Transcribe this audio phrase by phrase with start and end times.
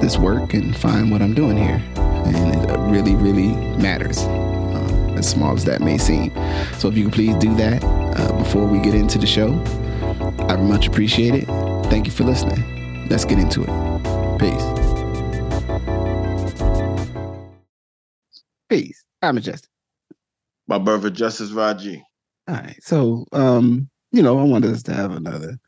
[0.00, 1.82] this work and find what I'm doing here.
[1.96, 6.30] And it really, really matters, uh, as small as that may seem.
[6.78, 9.52] So if you could please do that uh, before we get into the show,
[10.48, 11.46] I would much appreciate it.
[11.88, 13.08] Thank you for listening.
[13.08, 14.38] Let's get into it.
[14.38, 14.64] Peace.
[18.68, 19.04] Peace.
[19.22, 19.70] I'm Majestic.
[20.66, 22.02] My brother Justice Rajee.
[22.48, 22.76] All right.
[22.82, 25.58] So um, you know, I wanted us to have another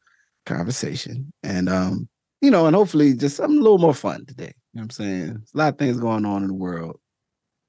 [0.46, 1.32] conversation.
[1.42, 2.08] And um,
[2.40, 4.52] you know, and hopefully just something a little more fun today.
[4.72, 5.26] You know what I'm saying?
[5.26, 7.00] There's a lot of things going on in the world.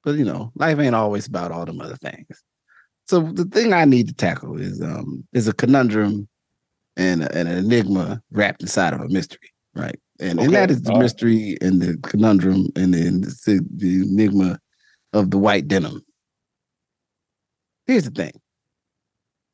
[0.04, 2.44] But you know, life ain't always about all them other things.
[3.08, 6.28] So the thing I need to tackle is um is a conundrum
[6.96, 10.00] and, and an enigma wrapped inside of a mystery, right?
[10.20, 10.46] And okay.
[10.46, 11.64] and that is the all mystery right.
[11.64, 14.60] and the conundrum and then the, the enigma
[15.14, 16.02] of the white denim.
[17.88, 18.34] Here's the thing.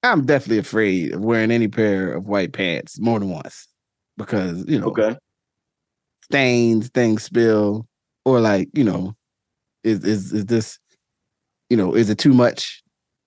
[0.03, 3.67] I'm definitely afraid of wearing any pair of white pants more than once
[4.17, 5.15] because you know, okay,
[6.23, 7.87] stains, things spill,
[8.23, 9.15] or like you know,
[9.83, 10.79] is is is this,
[11.69, 12.81] you know, is it too much?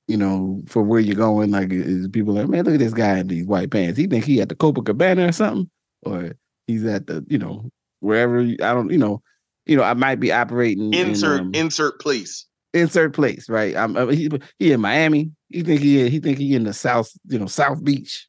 [0.07, 3.19] You know, for where you're going, like is people like, man, look at this guy
[3.19, 3.99] in these white pants.
[3.99, 5.71] He think he at the Copacabana or something,
[6.03, 6.33] or
[6.67, 8.41] he's at the, you know, wherever.
[8.41, 9.21] I don't, you know,
[9.67, 10.95] you know, I might be operating.
[10.95, 12.47] Insert in, um, insert place.
[12.73, 13.77] Insert place, right?
[13.77, 15.31] I'm uh, he, he in Miami.
[15.51, 18.27] He think he he think he in the South, you know, South Beach.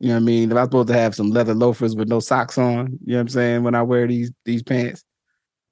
[0.00, 0.50] You know what I mean?
[0.50, 3.20] If I'm supposed to have some leather loafers with no socks on, you know what
[3.20, 5.04] I'm saying, when I wear these these pants.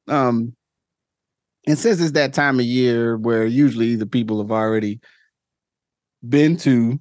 [0.07, 0.55] Um
[1.67, 5.01] and since it's that time of year where usually the people have already
[6.27, 7.01] been to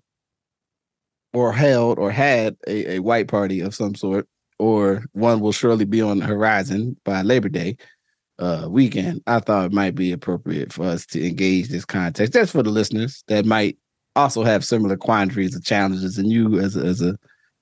[1.34, 4.28] or held or had a, a white party of some sort,
[4.60, 7.78] or one will surely be on the horizon by Labor Day
[8.40, 12.52] uh, weekend, I thought it might be appropriate for us to engage this context just
[12.52, 13.78] for the listeners that might
[14.18, 17.18] also have similar quandaries or challenges, and you as a, as a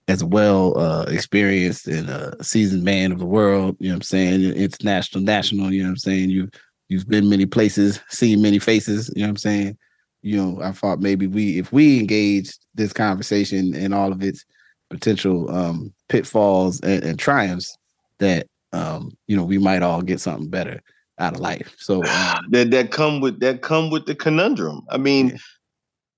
[0.07, 3.97] as a well uh, experienced and a seasoned man of the world, you know what
[3.97, 6.49] I'm saying, international, national, national, you know what I'm saying, you
[6.89, 9.77] you've been many places, seen many faces, you know what I'm saying.
[10.21, 14.43] You know, I thought maybe we if we engaged this conversation and all of its
[14.89, 17.75] potential um, pitfalls and, and triumphs,
[18.19, 20.81] that um, you know, we might all get something better
[21.19, 21.75] out of life.
[21.77, 24.81] So um, that that come with that come with the conundrum.
[24.89, 25.37] I mean, yeah.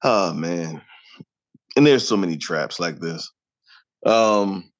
[0.03, 0.81] Oh man.
[1.75, 3.31] And there's so many traps like this.
[4.05, 4.71] Um,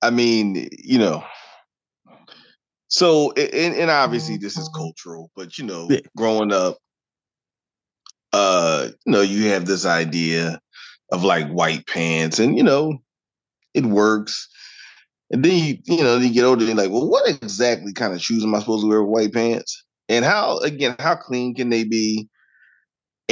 [0.00, 1.22] I mean, you know,
[2.88, 6.00] so and, and obviously this is cultural, but you know, yeah.
[6.16, 6.76] growing up,
[8.32, 10.60] uh, you know, you have this idea
[11.10, 12.98] of like white pants, and you know,
[13.74, 14.48] it works.
[15.30, 18.20] And then you, you know, you get older and like, well, what exactly kind of
[18.20, 19.82] shoes am I supposed to wear with white pants?
[20.10, 22.28] And how again, how clean can they be?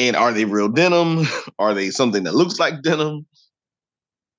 [0.01, 1.27] And are they real denim?
[1.59, 3.27] Are they something that looks like denim?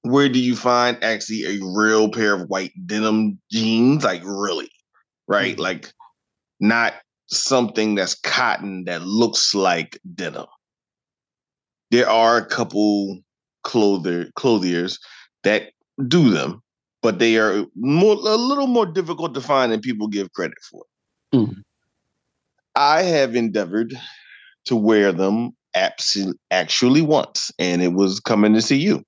[0.01, 4.03] Where do you find actually a real pair of white denim jeans?
[4.03, 4.71] Like really,
[5.27, 5.53] right?
[5.53, 5.61] Mm-hmm.
[5.61, 5.93] Like
[6.59, 6.95] not
[7.27, 10.47] something that's cotton that looks like denim.
[11.91, 13.19] There are a couple
[13.63, 14.97] clothier clothiers
[15.43, 15.73] that
[16.07, 16.63] do them,
[17.03, 20.85] but they are more a little more difficult to find than people give credit for.
[21.35, 21.61] Mm.
[22.75, 23.93] I have endeavored
[24.65, 29.03] to wear them abs- actually once, and it was coming to see you,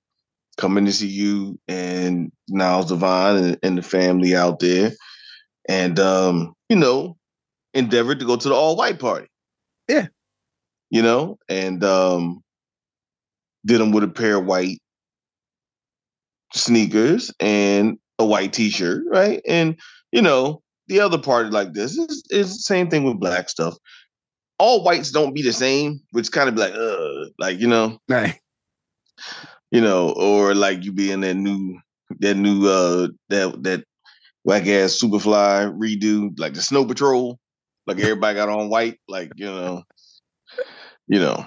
[0.56, 4.92] coming to see you and Niles Devon and, and the family out there,
[5.68, 7.16] and um, you know,
[7.72, 9.28] endeavored to go to the all white party.
[9.88, 10.06] Yeah,
[10.90, 12.42] you know, and um,
[13.66, 14.78] did them with a pair of white
[16.54, 19.42] sneakers and a white t-shirt, right?
[19.46, 19.78] And
[20.12, 23.74] you know, the other party like this is is the same thing with black stuff.
[24.58, 27.98] All whites don't be the same, which kind of be like, uh, like you know,
[28.08, 28.38] right?
[29.70, 31.78] You know, or like you be in that new
[32.20, 33.84] that new uh that that
[34.44, 37.38] whack ass Superfly redo, like the Snow Patrol,
[37.86, 39.82] like everybody got on white, like you know,
[41.08, 41.44] you know,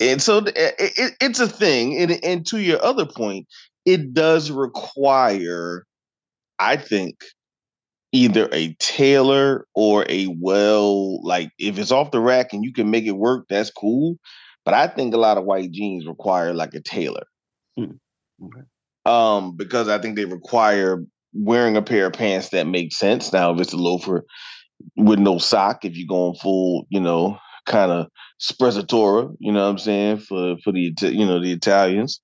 [0.00, 1.98] and so it, it, it's a thing.
[1.98, 3.46] And, and to your other point,
[3.86, 5.86] it does require,
[6.58, 7.24] I think,
[8.14, 12.88] either a tailor or a well, like if it's off the rack and you can
[12.88, 14.16] make it work, that's cool.
[14.64, 17.24] But I think a lot of white jeans require like a tailor.
[17.78, 17.98] Mm.
[18.42, 18.60] Okay.
[19.04, 23.32] Um, because I think they require wearing a pair of pants that makes sense.
[23.32, 24.24] Now, if it's a loafer,
[24.96, 27.36] with no sock if you're going full, you know,
[27.66, 28.06] kind of
[28.40, 32.20] sprezzatura, you know what I'm saying, for for the you know the Italians.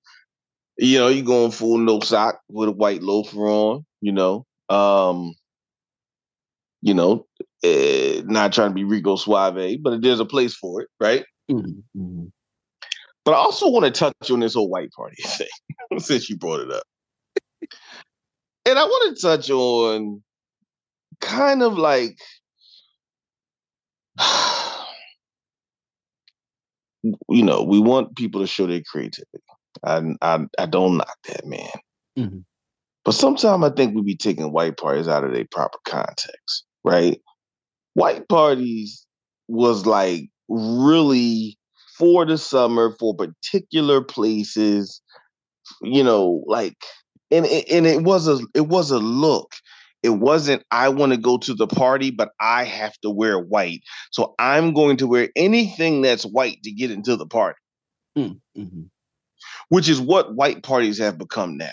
[0.77, 4.45] You know, you're going full no sock with a white loafer on, you know.
[4.69, 5.33] Um,
[6.81, 7.25] you know,
[7.63, 11.25] eh, not trying to be Rico Suave, but there's a place for it, right?
[11.49, 12.01] Mm-hmm.
[12.01, 12.25] mm-hmm.
[13.23, 15.47] But I also want to touch on this whole white party thing
[15.99, 16.83] since you brought it up.
[18.65, 20.23] and I want to touch on
[21.19, 22.17] kind of like
[27.03, 29.27] you know, we want people to show their creativity.
[29.83, 31.69] I I, I don't knock that, man.
[32.17, 32.39] Mm-hmm.
[33.03, 37.19] But sometimes I think we be taking white parties out of their proper context, right?
[37.93, 39.05] White parties
[39.47, 41.57] was like really
[41.97, 45.01] for the summer for particular places,
[45.81, 46.75] you know, like
[47.29, 49.53] and and it was a it was a look.
[50.03, 53.81] It wasn't I want to go to the party, but I have to wear white.
[54.11, 57.59] So I'm going to wear anything that's white to get into the party.
[58.17, 58.81] Mm, mm-hmm.
[59.69, 61.69] Which is what white parties have become now.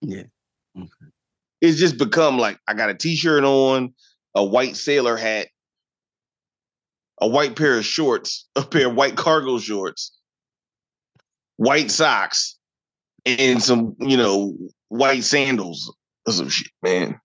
[0.00, 0.24] Yeah.
[0.76, 0.88] Okay.
[1.60, 3.94] It's just become like I got a t-shirt on,
[4.34, 5.48] a white sailor hat,
[7.20, 10.12] a white pair of shorts, a pair of white cargo shorts,
[11.56, 12.56] white socks,
[13.24, 14.56] and some, you know,
[14.88, 15.94] white sandals
[16.26, 17.18] or some shit, man.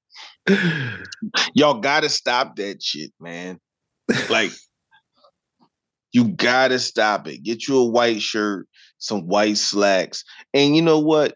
[1.53, 3.59] Y'all gotta stop that shit, man.
[4.29, 4.51] Like,
[6.13, 7.43] you gotta stop it.
[7.43, 8.67] Get you a white shirt,
[8.99, 10.23] some white slacks.
[10.53, 11.35] And you know what?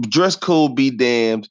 [0.00, 1.48] Dress code be damned.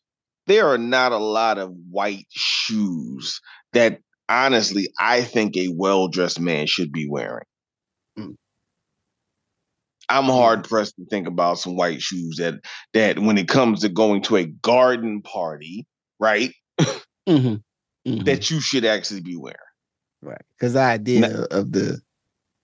[0.51, 3.39] There are not a lot of white shoes
[3.71, 7.45] that honestly I think a well dressed man should be wearing.
[8.19, 8.35] Mm.
[10.09, 12.55] I'm hard pressed to think about some white shoes that
[12.93, 15.87] that when it comes to going to a garden party,
[16.19, 16.51] right?
[16.79, 17.55] mm-hmm.
[18.07, 18.23] Mm-hmm.
[18.23, 19.57] That you should actually be wearing.
[20.23, 20.41] Right.
[20.57, 22.01] Because the idea now, of the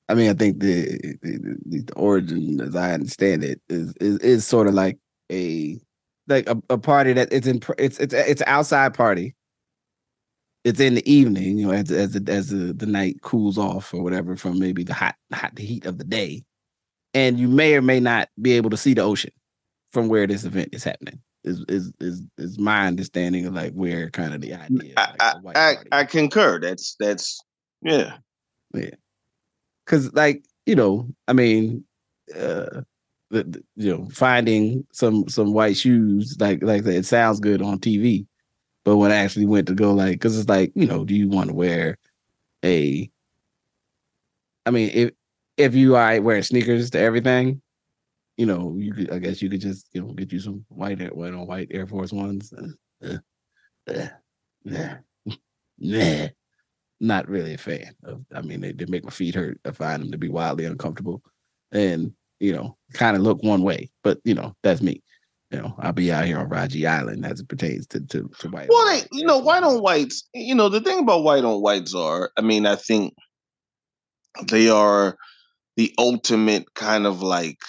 [0.09, 4.47] I mean, I think the, the, the origin, as I understand it, is is, is
[4.47, 4.97] sort of like
[5.31, 5.79] a
[6.27, 9.35] like a, a party that it's in it's it's it's outside party.
[10.63, 13.93] It's in the evening, you know, as as the, as the, the night cools off
[13.93, 16.43] or whatever from maybe the hot hot the heat of the day,
[17.13, 19.31] and you may or may not be able to see the ocean
[19.93, 21.19] from where this event is happening.
[21.43, 24.93] Is is is is my understanding of like where kind of the idea.
[24.97, 26.59] I like I, I, I concur.
[26.59, 27.39] That's that's
[27.81, 28.17] yeah
[28.73, 28.89] yeah
[29.85, 31.85] because like you know I mean
[32.35, 32.81] uh
[33.31, 38.25] you know finding some some white shoes like like that it sounds good on TV,
[38.85, 41.29] but when I actually went to go like because it's like you know do you
[41.29, 41.97] want to wear
[42.63, 43.09] a
[44.65, 45.11] I mean if
[45.57, 47.61] if you are wearing sneakers to everything,
[48.37, 50.99] you know, you could I guess you could just you know get you some white
[51.15, 52.53] white on white Air Force ones.
[52.53, 53.17] Uh,
[53.89, 54.07] uh,
[54.71, 54.95] uh,
[55.79, 56.27] nah,
[56.99, 58.23] not really a fan of.
[58.33, 59.59] I mean, they, they make my feet hurt.
[59.65, 61.23] I find them to be wildly uncomfortable,
[61.71, 63.89] and you know, kind of look one way.
[64.03, 65.01] But you know, that's me.
[65.51, 68.49] You know, I'll be out here on Rajee Island as it pertains to to, to
[68.49, 68.67] white.
[68.69, 70.27] Well, they, you know, white on whites.
[70.33, 73.13] You know, the thing about white on whites are, I mean, I think
[74.49, 75.17] they are
[75.77, 77.59] the ultimate kind of like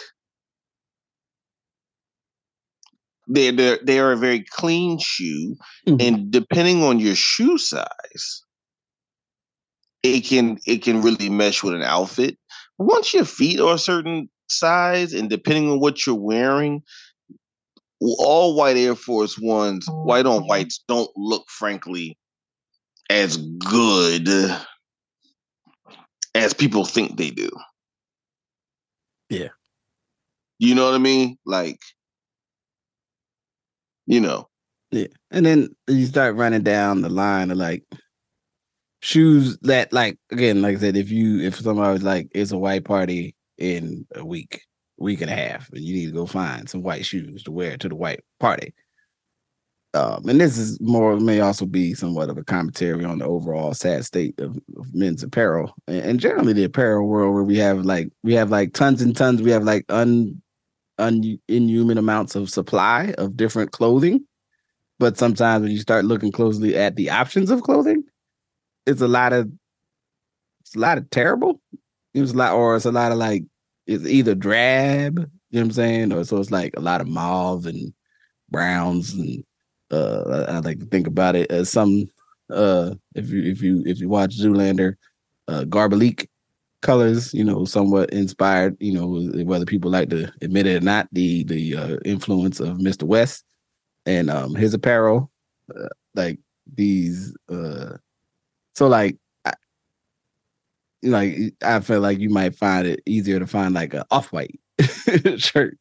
[3.28, 5.56] they're they're they are a very clean shoe,
[5.86, 5.96] mm-hmm.
[6.00, 8.42] and depending on your shoe size,
[10.02, 12.38] it can it can really mesh with an outfit.
[12.78, 16.82] Once your feet are a certain size, and depending on what you're wearing,
[18.00, 22.16] all white Air Force Ones, white on whites, don't look frankly
[23.10, 24.28] as good
[26.34, 27.50] as people think they do.
[29.28, 29.48] Yeah.
[30.58, 31.38] You know what I mean?
[31.44, 31.78] Like,
[34.06, 34.48] you know.
[34.90, 35.06] Yeah.
[35.30, 37.84] And then you start running down the line of like
[39.02, 42.58] shoes that like again, like I said, if you if somebody was like it's a
[42.58, 44.62] white party in a week,
[44.96, 47.76] week and a half, and you need to go find some white shoes to wear
[47.76, 48.72] to the white party.
[49.94, 53.72] Um, and this is more may also be somewhat of a commentary on the overall
[53.72, 57.86] sad state of, of men's apparel and, and, generally the apparel world where we have
[57.86, 60.42] like we have like tons and tons we have like un,
[60.98, 64.22] un inhuman amounts of supply of different clothing
[64.98, 68.04] but sometimes when you start looking closely at the options of clothing
[68.84, 69.50] it's a lot of
[70.60, 71.62] it's a lot of terrible
[72.22, 73.44] it's a lot or it's a lot of like
[73.86, 77.08] it's either drab you know what i'm saying or so it's like a lot of
[77.08, 77.92] mauve and
[78.50, 79.44] browns and
[79.90, 82.08] uh, I, like to think about it as some
[82.50, 84.94] uh, if you if you if you watch Zoolander,
[85.48, 86.26] uh, Garbalique
[86.82, 91.08] colors, you know, somewhat inspired, you know, whether people like to admit it or not,
[91.12, 93.04] the the uh, influence of Mr.
[93.04, 93.44] West
[94.06, 95.30] and um, his apparel,
[95.76, 96.38] uh, like
[96.74, 97.96] these uh,
[98.74, 99.18] So like, I,
[101.02, 104.58] like I feel like you might find it easier to find like an off white
[105.36, 105.78] shirt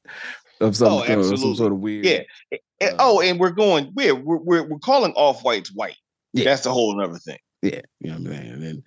[0.61, 2.05] of some, Oh, sort of- some sort of weird.
[2.05, 2.21] Yeah.
[2.51, 5.95] And- Uh, oh, and we're going we're we're we're, we're calling off whites white.
[6.33, 6.43] Yeah.
[6.45, 7.39] That's a whole other thing.
[7.63, 8.51] Yeah, you know what I'm saying?
[8.53, 8.83] And then,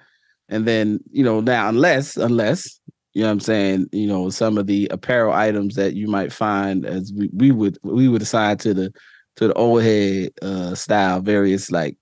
[0.48, 2.78] and then, you know, now unless, unless,
[3.14, 6.32] you know what I'm saying, you know, some of the apparel items that you might
[6.32, 8.92] find as we, we would we would decide to the
[9.36, 11.96] to the old head uh style, various like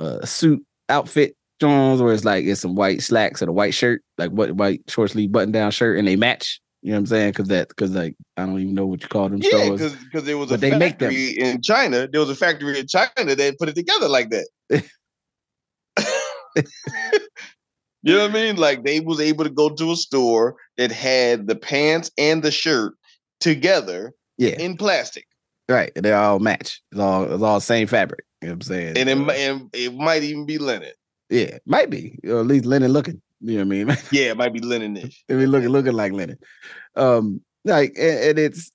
[0.00, 4.02] uh suit outfit Jones, where it's like it's some white slacks and a white shirt,
[4.16, 6.60] like what white short sleeve button down shirt, and they match.
[6.82, 7.30] You know what I'm saying?
[7.30, 9.94] Because that because like I don't even know what you call them Yeah, stores.
[9.94, 11.10] because there was a But they make them.
[11.12, 12.06] factory in China.
[12.10, 14.48] There was a factory in China that put it together like that.
[18.02, 18.56] you know what I mean?
[18.56, 22.50] Like they was able to go to a store that had the pants and the
[22.50, 22.94] shirt
[23.40, 25.26] together Yeah, in plastic.
[25.68, 25.90] right.
[25.94, 26.80] They all match.
[26.92, 28.24] It's all it's all same fabric.
[28.40, 28.96] You know what I'm saying?
[28.98, 30.92] And it, and it might even be linen.
[31.30, 33.20] Yeah, might be, or at least linen looking.
[33.40, 33.96] You know what I mean?
[34.12, 35.24] Yeah, it might be linen-ish.
[35.30, 36.38] I mean, looking looking like linen.
[36.96, 38.72] Um, like, and, and it's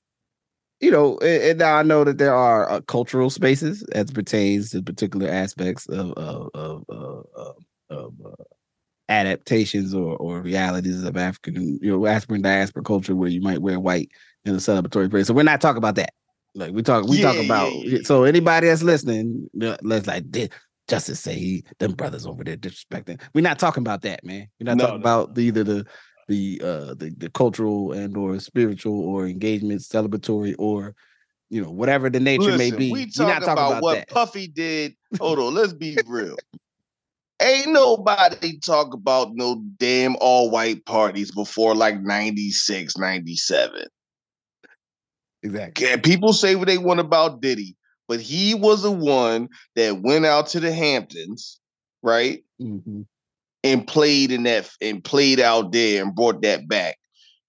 [0.79, 4.71] you know, and, and now I know that there are uh, cultural spaces as pertains
[4.71, 7.55] to particular aspects of of of, of, of,
[7.89, 8.43] of uh,
[9.09, 13.79] adaptations or or realities of African, you know, African diaspora culture where you might wear
[13.79, 14.11] white
[14.45, 15.27] in a celebratory place.
[15.27, 16.13] So we're not talking about that.
[16.55, 17.73] Like we talk, we talk Yeah, yeah, about.
[17.73, 17.99] yeah, yeah.
[18.03, 20.51] So anybody that's listening, uh, let's like "Did
[20.87, 23.21] Justice say he, them brothers over there disrespecting.
[23.33, 24.47] We're not talking about that, man.
[24.59, 25.33] We're not No, talking no, about no.
[25.35, 25.85] the, either the
[26.29, 30.95] the uh the, the cultural and or spiritual or engagement celebratory or
[31.49, 32.91] you know whatever the nature may be.
[32.91, 34.09] we We're not talking talking about, about, what that.
[34.09, 34.95] Puffy did.
[35.19, 36.37] Hold on, let's be real.
[37.41, 43.85] Ain't nobody talk about no damn all white parties before like 96, 97.
[45.41, 45.85] exactly.
[45.85, 47.75] Okay, people say what they want about Diddy,
[48.07, 51.59] but he was the one that went out to the Hamptons,
[52.01, 52.43] right?
[52.61, 53.05] Mhm.
[53.63, 56.97] And played in that and played out there and brought that back.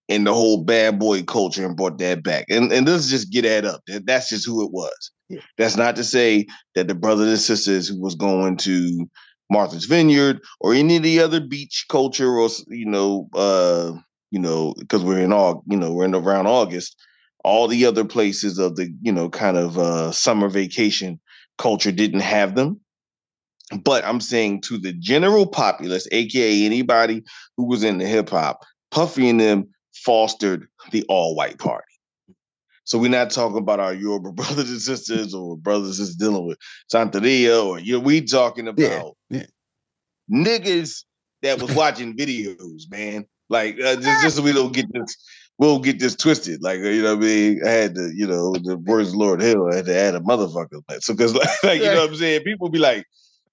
[0.09, 2.47] And the whole bad boy culture and brought that back.
[2.51, 3.83] And and let's just get that up.
[3.87, 5.11] That's just who it was.
[5.29, 5.41] Yeah.
[5.59, 9.09] That's not to say that the brothers and sisters who was going to
[9.51, 13.93] Martha's Vineyard or any of the other beach culture or you know, uh,
[14.31, 16.97] you know, because we're in all, you know, we're in around August,
[17.45, 21.21] all the other places of the, you know, kind of uh summer vacation
[21.59, 22.81] culture didn't have them.
[23.83, 27.23] But I'm saying to the general populace, aka anybody
[27.57, 31.85] who was into hip hop, Puffy and them fostered the all white party.
[32.85, 36.59] So we're not talking about our Yoruba brothers and sisters or brothers that's dealing with
[36.93, 39.47] Santeria or you know, we talking about yeah.
[40.33, 41.05] niggas
[41.43, 43.27] that was watching videos, man.
[43.49, 45.17] Like uh, just, just so we don't get this,
[45.59, 46.63] we'll get this twisted.
[46.63, 49.41] Like you know, what I mean, I had to, you know, the words of Lord
[49.41, 50.83] Hill, I had to add a motherfucker.
[51.03, 53.07] So because like, like, you know what I'm saying, people be like,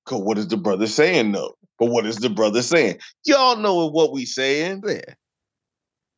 [0.05, 1.55] "Cool, what is the brother saying?" though?
[1.81, 2.99] but what is the brother saying?
[3.25, 4.83] Y'all know what we saying.
[4.85, 5.01] Yeah.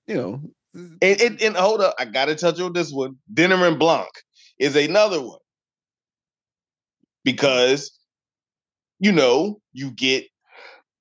[0.07, 0.41] You know.
[0.73, 3.15] And, and, and hold up, I gotta touch on this one.
[3.33, 4.09] Dîner en Blanc
[4.59, 5.39] is another one
[7.23, 7.97] because
[8.99, 10.25] you know you get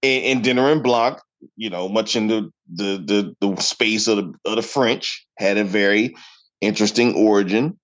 [0.02, 1.18] in, in Dîner en Blanc,
[1.56, 5.58] you know, much in the the the, the space of the of the French had
[5.58, 6.14] a very
[6.60, 7.78] interesting origin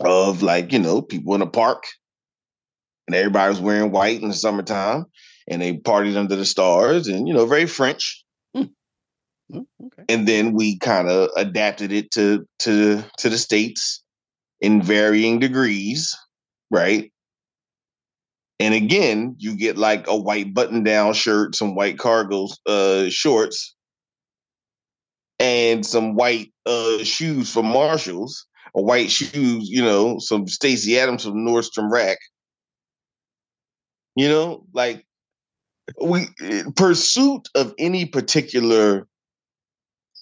[0.00, 1.84] of like you know people in a park
[3.06, 5.04] and everybody was wearing white in the summertime
[5.48, 8.24] and they partied under the stars and you know very French.
[9.52, 10.04] Oh, okay.
[10.08, 14.02] and then we kind of adapted it to to to the states
[14.60, 16.16] in varying degrees
[16.70, 17.12] right?
[18.58, 23.73] And again you get like a white button down shirt some white cargo uh shorts
[25.38, 31.24] and some white uh shoes from marshalls or white shoes you know some stacy adams
[31.24, 32.18] from nordstrom rack.
[34.16, 35.04] You know like
[36.00, 36.26] we
[36.76, 39.06] pursuit of any particular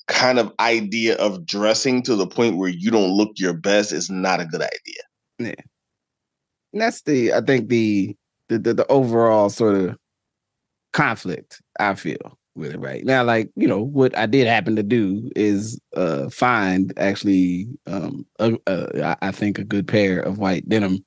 [0.08, 4.10] kind of idea of dressing to the point where you don't look your best is
[4.10, 5.54] not a good idea.
[6.72, 8.16] And that's the I think the
[8.48, 9.96] the the, the overall sort of
[10.92, 13.24] conflict I feel with it right now.
[13.24, 18.56] Like you know what I did happen to do is uh find actually um a,
[18.66, 21.04] a, I think a good pair of white denim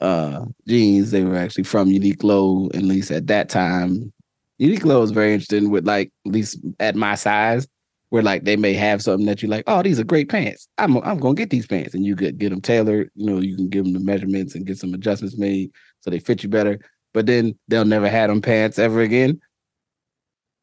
[0.00, 1.10] uh jeans.
[1.10, 4.12] They were actually from Uniqlo, at least at that time.
[4.60, 7.66] Uniqlo is very interesting with like at least at my size.
[8.10, 10.68] Where like they may have something that you're like, oh, these are great pants.
[10.78, 13.10] I'm I'm gonna get these pants, and you could get them tailored.
[13.16, 16.20] You know, you can give them the measurements and get some adjustments made so they
[16.20, 16.78] fit you better.
[17.12, 19.40] But then they'll never have them pants ever again.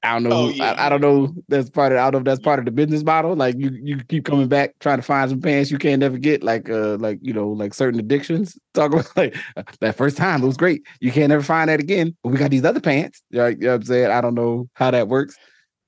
[0.03, 0.31] I don't know.
[0.31, 0.87] Oh, yeah, I.
[0.87, 1.33] I, don't know.
[1.47, 1.99] That's part of.
[1.99, 3.35] I don't know if that's part of the business model.
[3.35, 6.43] Like you, you keep coming back trying to find some pants you can't never get.
[6.43, 8.57] Like, uh, like you know, like certain addictions.
[8.73, 9.35] Talk about like
[9.79, 10.83] that first time it was great.
[11.01, 12.15] You can't ever find that again.
[12.23, 13.21] But we got these other pants.
[13.31, 13.57] Right?
[13.57, 14.11] You know what I'm saying?
[14.11, 15.35] I don't know how that works.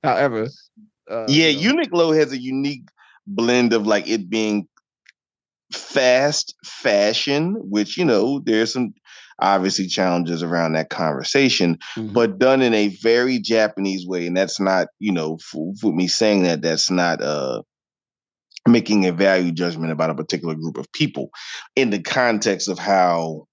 [0.03, 0.47] However,
[1.09, 1.81] uh, yeah, you know.
[1.81, 2.87] Uniqlo has a unique
[3.25, 4.67] blend of like it being
[5.71, 8.93] fast fashion, which you know there's some
[9.39, 12.13] obviously challenges around that conversation, mm-hmm.
[12.13, 14.27] but done in a very Japanese way.
[14.27, 17.61] And that's not, you know, for, for me saying that, that's not uh
[18.67, 21.29] making a value judgment about a particular group of people
[21.75, 23.45] in the context of how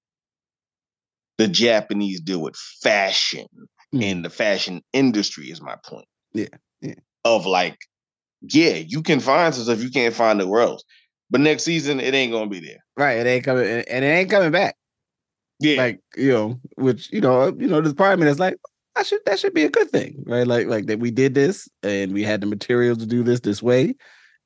[1.38, 3.46] the Japanese deal with fashion
[3.94, 4.02] mm-hmm.
[4.02, 6.06] in the fashion industry is my point.
[6.32, 6.46] Yeah.
[6.80, 6.94] Yeah.
[7.25, 7.76] Of like,
[8.42, 10.82] yeah, you can find some stuff you can't find nowhere else.
[11.30, 12.78] But next season, it ain't gonna be there.
[12.96, 13.18] Right.
[13.18, 14.76] It ain't coming and it ain't coming back.
[15.61, 15.76] Yeah.
[15.76, 18.57] Like, you know, which, you know, you know, there's part of me that's like,
[18.97, 20.47] I should that should be a good thing, right?
[20.47, 23.62] Like, like that we did this and we had the material to do this this
[23.62, 23.95] way.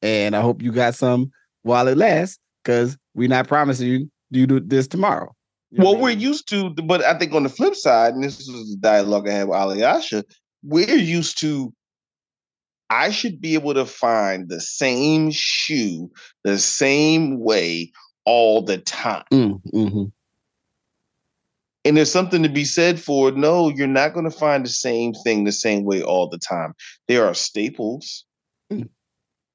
[0.02, 1.30] And I hope you got some
[1.62, 5.35] while it lasts, because we're not promising you you do this tomorrow.
[5.71, 8.40] You know well, we're used to, but I think on the flip side, and this
[8.40, 10.25] is the dialogue I had with Alyasha,
[10.62, 11.73] we're used to
[12.90, 16.11] I should be able to find the same shoe
[16.44, 17.90] the same way
[18.25, 19.25] all the time.
[19.33, 20.04] Mm, mm-hmm.
[21.84, 25.12] And there's something to be said for no, you're not going to find the same
[25.12, 26.74] thing the same way all the time.
[27.08, 28.24] There are staples,
[28.72, 28.88] mm.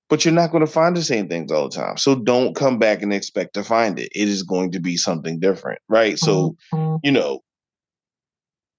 [0.09, 1.98] but you're not going to find the same things all the time.
[1.98, 4.12] So don't come back and expect to find it.
[4.13, 6.19] It is going to be something different, right?
[6.19, 6.98] So, mm-hmm.
[7.03, 7.41] you know,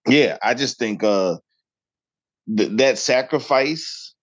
[0.06, 1.36] yeah, I just think uh
[2.56, 4.14] th- that sacrifice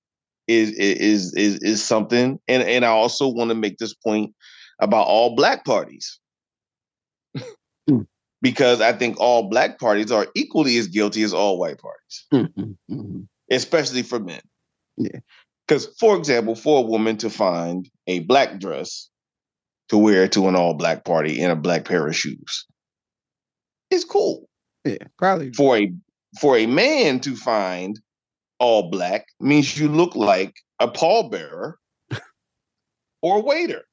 [0.48, 4.34] is is is is something and and I also want to make this point
[4.80, 6.20] about all black parties.
[8.42, 12.94] Because I think all black parties are equally as guilty as all white parties, mm-hmm,
[12.94, 13.22] mm-hmm.
[13.52, 14.42] especially for men.
[14.98, 15.20] Yeah.
[15.68, 19.10] Because, for example, for a woman to find a black dress
[19.90, 22.66] to wear to an all black party in a black pair of shoes
[23.90, 24.48] is cool.
[24.86, 25.52] Yeah, probably.
[25.54, 25.94] For a
[26.40, 28.00] for a man to find
[28.60, 31.74] all black means you look like a pallbearer
[33.22, 33.84] or a waiter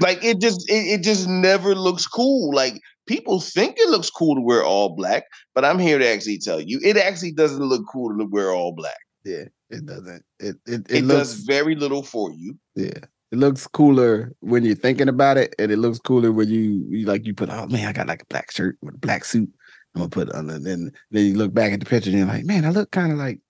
[0.00, 2.54] like it just it, it just never looks cool.
[2.54, 6.38] Like people think it looks cool to wear all black, but I'm here to actually
[6.38, 8.98] tell you it actually doesn't look cool to wear all black.
[9.24, 10.24] Yeah, it doesn't.
[10.40, 12.58] It it, it, it looks, does very little for you.
[12.74, 12.98] Yeah.
[13.30, 17.06] It looks cooler when you're thinking about it, and it looks cooler when you, you
[17.06, 19.50] like you put, oh man, I got like a black shirt with a black suit.
[19.94, 22.28] I'm gonna put on, and then then you look back at the picture and you're
[22.28, 23.40] like, man, I look kind of like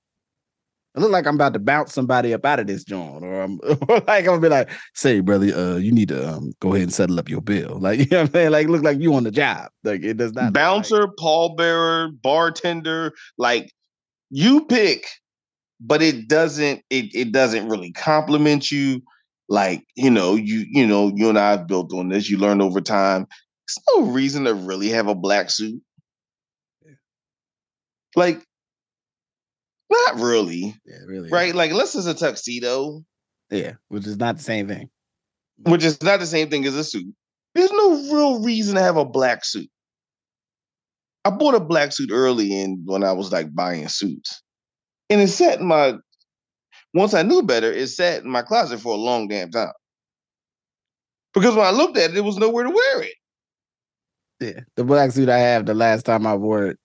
[0.95, 3.59] I look like I'm about to bounce somebody up out of this joint, or I'm
[3.89, 6.83] or like I'm gonna be like, say, brother, uh, you need to um, go ahead
[6.83, 7.79] and settle up your bill.
[7.81, 8.51] Like, you know what I'm saying?
[8.51, 9.71] Like, look like you on the job.
[9.85, 11.17] Like it does not bouncer, like...
[11.19, 13.73] pallbearer, bartender, like
[14.31, 15.07] you pick,
[15.81, 19.03] but it doesn't it it doesn't really compliment you.
[19.49, 22.63] Like, you know, you you know, you and I have built on this, you learned
[22.63, 23.27] over time.
[23.67, 25.81] There's no reason to really have a black suit.
[28.15, 28.45] Like
[29.93, 30.75] not really.
[30.85, 31.31] Yeah, really.
[31.31, 31.55] Right?
[31.55, 33.05] Like, unless it's a tuxedo.
[33.51, 34.91] Yeah, which is not the same thing.
[35.59, 37.15] Which is not the same thing as a suit.
[37.55, 39.69] There's no real reason to have a black suit.
[41.25, 44.43] I bought a black suit early in when I was like buying suits.
[45.11, 45.95] And it sat in my
[46.95, 49.73] once I knew better, it sat in my closet for a long damn time.
[51.35, 53.15] Because when I looked at it, there was nowhere to wear it.
[54.41, 54.61] Yeah.
[54.77, 56.79] The black suit I have the last time I wore it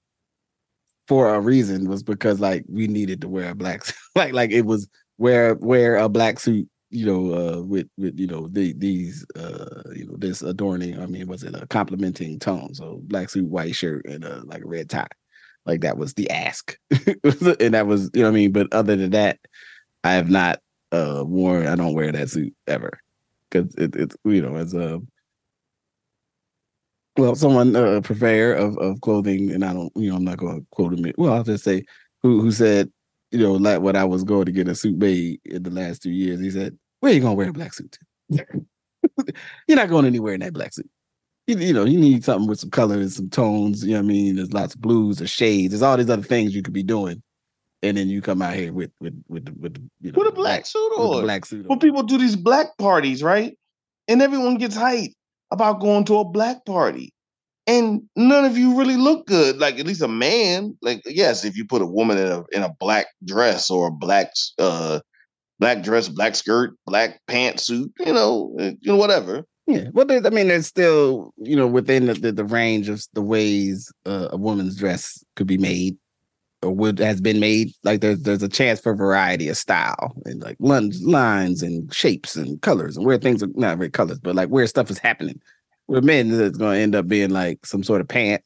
[1.08, 3.96] for a reason was because like we needed to wear a black suit.
[4.16, 8.28] like like it was wear wear a black suit you know uh with with you
[8.28, 12.74] know the these uh you know this adorning i mean was it a complementing tone?
[12.74, 15.08] So black suit white shirt and a like a red tie.
[15.66, 16.78] Like that was the ask.
[17.60, 18.52] And that was you know i mean?
[18.52, 19.40] But other than that
[20.04, 20.60] i have not
[20.92, 23.00] uh worn i don't wear that suit ever.
[23.50, 25.02] Because it, it's you know as a
[27.18, 30.38] well, someone uh, a purveyor of, of clothing, and I don't, you know, I'm not
[30.38, 31.12] going to quote him.
[31.18, 31.84] Well, I'll just say
[32.22, 32.92] who who said,
[33.32, 36.04] you know, like what I was going to get a suit made in the last
[36.04, 36.40] two years.
[36.40, 37.98] He said, "Where are you going to wear a black suit?
[38.30, 40.90] You're not going anywhere in that black suit.
[41.48, 43.84] You, you know, you need something with some color and some tones.
[43.84, 44.36] You know what I mean?
[44.36, 45.72] There's lots of blues, or shades.
[45.72, 47.22] There's all these other things you could be doing."
[47.84, 50.66] And then you come out here with with with with you know with a black,
[50.66, 51.24] suit on.
[51.24, 51.68] black suit.
[51.68, 53.58] When people do these black parties, right?
[54.08, 55.14] And everyone gets hyped
[55.52, 57.14] about going to a black party.
[57.66, 59.58] And none of you really look good.
[59.58, 60.78] Like at least a man.
[60.82, 63.92] Like yes, if you put a woman in a in a black dress or a
[63.92, 65.02] black uh
[65.60, 69.44] black dress, black skirt, black pantsuit, you know, eh, you know, whatever.
[69.66, 73.22] Yeah, well, I mean, there's still you know within the, the, the range of the
[73.22, 75.98] ways uh, a woman's dress could be made.
[76.64, 77.72] Or would has been made.
[77.84, 82.62] Like there's there's a chance for variety of style and like lines and shapes and
[82.62, 85.40] colors and where things are not very colors, but like where stuff is happening.
[85.88, 88.42] With men, it's going to end up being like some sort of pant,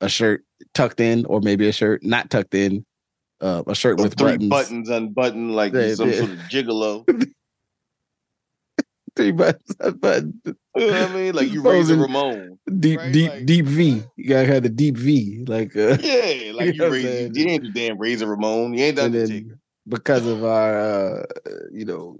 [0.00, 2.84] a shirt tucked in, or maybe a shirt not tucked in,
[3.40, 4.50] uh, a shirt with three buttons.
[4.50, 6.18] buttons unbuttoned like Yeah, some yeah.
[6.18, 7.04] sort of gigolo.
[9.16, 9.76] three buttons.
[10.76, 11.34] You know what I mean?
[11.36, 12.58] Like you Razor Ramon.
[12.80, 14.02] deep, Right, deep, like- deep V.
[14.16, 17.32] You gotta have the deep V, like uh, Yeah, like You you know raise saying?
[17.36, 18.74] you ain't the damn razor Ramon.
[18.74, 19.46] You ain't done the
[19.88, 21.26] because of our, uh,
[21.72, 22.16] you know,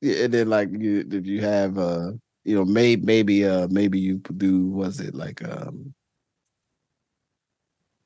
[0.00, 2.12] and then like you, if you have, uh,
[2.44, 5.92] you know, maybe maybe uh maybe you do was it like um,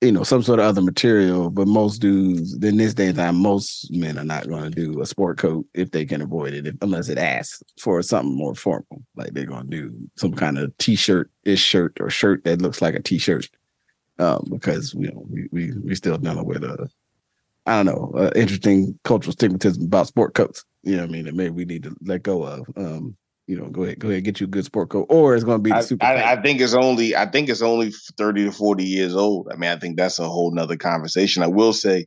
[0.03, 3.37] you know, some sort of other material, but most dudes in this day and time,
[3.37, 6.67] most men are not going to do a sport coat if they can avoid it,
[6.67, 9.05] if, unless it asks for something more formal.
[9.15, 12.83] Like they're going to do some kind of t-shirt ish shirt or shirt that looks
[12.83, 13.49] like a t-shirt,
[14.19, 16.91] um, because you know we we we still dealing with a,
[17.67, 20.65] I don't know, interesting cultural stigmatism about sport coats.
[20.83, 21.27] You know I mean?
[21.27, 22.67] That maybe we need to let go of.
[22.77, 25.45] Um, you know, go ahead, go ahead, get you a good sport coat, or it's
[25.45, 26.05] going to be the I, super.
[26.05, 26.33] I.
[26.33, 29.49] I think it's only I think it's only 30 to 40 years old.
[29.53, 31.43] I mean, I think that's a whole nother conversation.
[31.43, 32.07] I will say,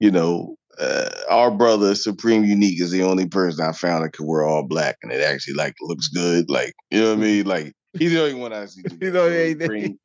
[0.00, 4.26] you know, uh, our brother Supreme Unique is the only person I found that could
[4.26, 6.50] wear all black and it actually like looks good.
[6.50, 7.46] Like, you know what I mean?
[7.46, 8.82] Like he's the only one I see.
[9.00, 9.98] you know, Supreme,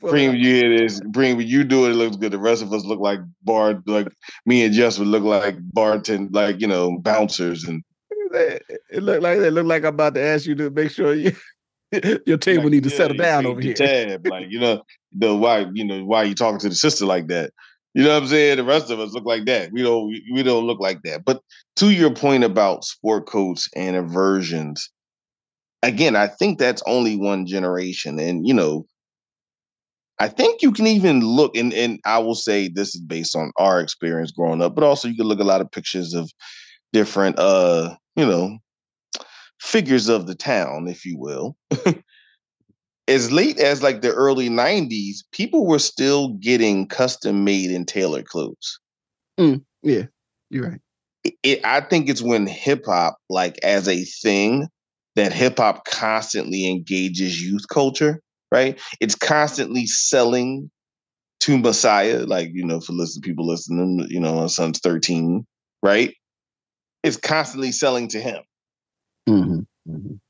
[0.00, 0.36] Supreme, up.
[0.36, 0.96] you hear this?
[0.96, 2.32] Supreme, when you do it, it looks good.
[2.32, 4.08] The rest of us look like bar, like
[4.46, 7.82] me and Jess would look like bartend, like you know, bouncers and
[8.32, 11.32] It looked like it looked like I'm about to ask you to make sure you
[12.26, 13.74] your table like, need to yeah, settle down over here.
[13.74, 17.28] Tab, like you know, the why you know why you talking to the sister like
[17.28, 17.52] that?
[17.94, 18.58] You know what I'm saying?
[18.58, 19.72] The rest of us look like that.
[19.72, 21.24] We don't we don't look like that.
[21.24, 21.40] But
[21.76, 24.90] to your point about sport coats and aversions,
[25.82, 28.86] again, I think that's only one generation, and you know.
[30.20, 33.52] I think you can even look, and, and I will say this is based on
[33.56, 36.28] our experience growing up, but also you can look a lot of pictures of
[36.92, 38.58] different, uh, you know,
[39.60, 41.56] figures of the town, if you will.
[43.08, 48.26] as late as like the early 90s, people were still getting custom made and tailored
[48.26, 48.78] clothes.
[49.82, 50.04] Yeah,
[50.50, 50.80] you're right.
[51.24, 54.68] It, it- I think it's when hip hop, like as a thing,
[55.16, 58.20] that hip hop constantly engages youth culture,
[58.52, 58.78] right?
[59.00, 60.70] It's constantly selling
[61.40, 65.46] to Messiah, like, you know, for listen people listening, you know, my son's 13,
[65.82, 66.14] right?
[67.02, 68.42] It's constantly selling to him.
[69.28, 70.20] Mhm, mhm.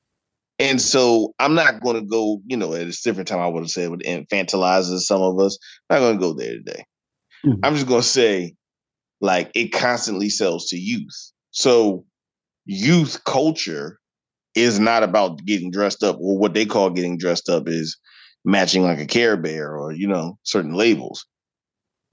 [0.58, 3.62] And so I'm not going to go, you know, at a different time I would
[3.62, 5.56] have said would infantilizes some of us.
[5.88, 6.84] I'm not going to go there today.
[7.44, 7.60] Mhm.
[7.62, 8.54] I'm just going to say,
[9.20, 11.32] like, it constantly sells to youth.
[11.52, 12.04] So
[12.66, 13.98] youth culture
[14.54, 16.16] is not about getting dressed up.
[16.18, 17.96] Well, what they call getting dressed up is
[18.44, 21.24] matching like a Care Bear or, you know, certain labels.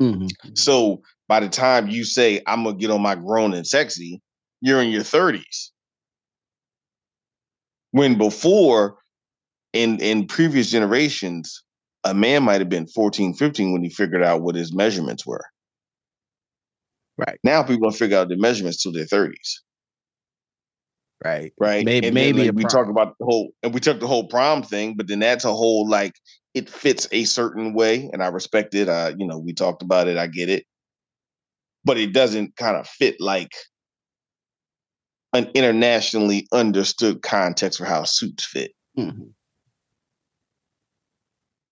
[0.01, 0.29] Mhm.
[0.55, 4.21] So by the time you say, I'm going to get on my grown and sexy,
[4.65, 5.69] you're in your 30s.
[7.91, 8.97] When before,
[9.73, 11.63] in, in previous generations,
[12.03, 15.45] a man might have been 14, 15 when he figured out what his measurements were.
[17.17, 17.37] Right.
[17.43, 19.61] Now people don't figure out the measurements till their 30s.
[21.23, 21.53] Right.
[21.59, 21.85] Right.
[21.85, 24.63] Maybe- and maybe like, we talk about the whole and we took the whole prom
[24.63, 26.13] thing, but then that's a whole like
[26.55, 28.89] it fits a certain way, and I respect it.
[28.89, 30.65] Uh, you know, we talked about it, I get it.
[31.83, 33.51] But it doesn't kind of fit like
[35.33, 38.71] an internationally understood context for how suits fit.
[38.97, 39.33] Mhm.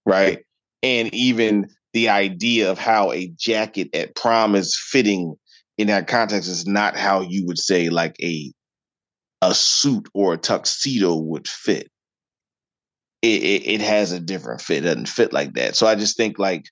[0.06, 0.44] right?
[0.82, 5.36] And even the idea of how a jacket at prom is fitting
[5.78, 8.52] in that context is not how you would say like a
[9.42, 11.90] a suit or a tuxedo would fit.
[13.22, 14.80] It, it, it has a different fit.
[14.80, 15.76] It doesn't fit like that.
[15.76, 16.66] So I just think like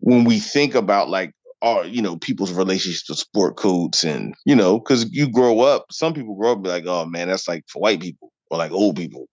[0.00, 4.56] when we think about like our you know people's relationships to sport coats and you
[4.56, 7.64] know because you grow up, some people grow up be like, oh man, that's like
[7.68, 9.26] for white people or like old people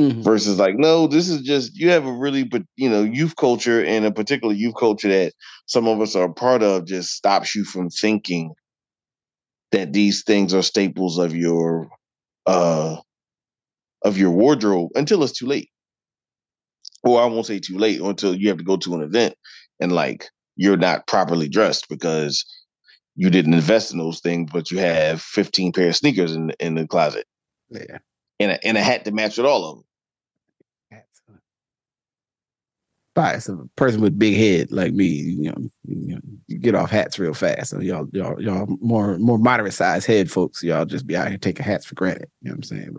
[0.00, 0.22] Mhm.
[0.22, 3.84] versus like no this is just you have a really but you know youth culture
[3.84, 5.32] and a particular youth culture that
[5.66, 8.52] some of us are a part of just stops you from thinking
[9.72, 11.88] that these things are staples of your
[12.46, 12.96] uh
[14.02, 15.70] of your wardrobe until it's too late
[17.04, 19.34] or i won't say too late until you have to go to an event
[19.80, 22.44] and like you're not properly dressed because
[23.16, 26.74] you didn't invest in those things but you have 15 pair of sneakers in, in
[26.74, 27.26] the closet
[27.70, 27.98] Yeah.
[28.38, 29.84] and a, and a hat to match with all of them.
[33.12, 36.76] Bias of a person with big head like me, you know, you, know, you get
[36.76, 37.70] off hats real fast.
[37.70, 40.62] So y'all, y'all, y'all more more moderate sized head folks.
[40.62, 42.28] Y'all just be out here taking hats for granted.
[42.40, 42.96] You know what I'm saying?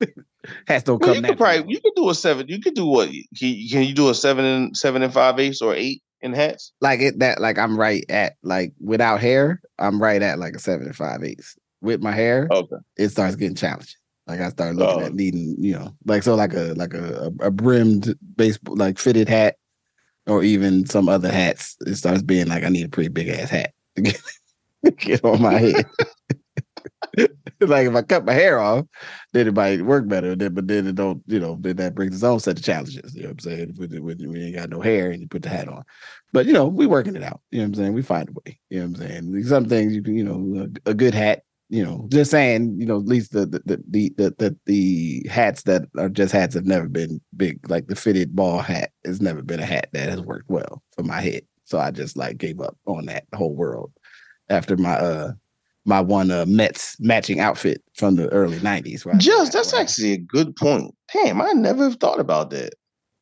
[0.00, 0.08] But
[0.66, 2.48] hats don't Well, come you could probably you could do a seven.
[2.48, 3.10] You could do what?
[3.10, 6.72] Can, can you do a seven and seven and five eighths or eight in hats?
[6.80, 10.58] Like it that like I'm right at like without hair, I'm right at like a
[10.58, 11.56] seven and five eighths.
[11.80, 12.76] With my hair, Okay.
[12.96, 13.94] it starts getting challenging.
[14.26, 15.06] Like I start looking Oh.
[15.06, 18.98] at needing, you know, like so like a like a, a, a brimmed baseball like
[18.98, 19.56] fitted hat
[20.26, 21.76] or even some other hats.
[21.86, 24.20] It starts being like I need a pretty big ass hat to get,
[24.96, 25.84] get on my head.
[27.60, 28.86] like if I cut my hair off,
[29.32, 30.34] then it might work better.
[30.34, 33.14] Then, but then it don't, you know, then that brings its own set of challenges.
[33.14, 33.74] You know what I'm saying?
[33.76, 35.84] When, when we ain't got no hair and you put the hat on.
[36.32, 37.40] But you know, we working it out.
[37.50, 37.92] You know what I'm saying?
[37.94, 38.58] We find a way.
[38.70, 39.44] You know what I'm saying?
[39.44, 41.42] Some things you can, you know, a, a good hat.
[41.70, 42.76] You know, just saying.
[42.78, 46.54] You know, at least the the the the, the, the hats that are just hats
[46.54, 47.68] have never been big.
[47.70, 51.02] Like the fitted ball hat has never been a hat that has worked well for
[51.02, 51.42] my head.
[51.64, 53.92] So I just like gave up on that whole world
[54.48, 55.32] after my uh
[55.84, 59.04] my one uh Mets matching outfit from the early '90s.
[59.04, 60.94] where I- Just that's actually a good point.
[61.12, 62.74] Damn, I never thought about that.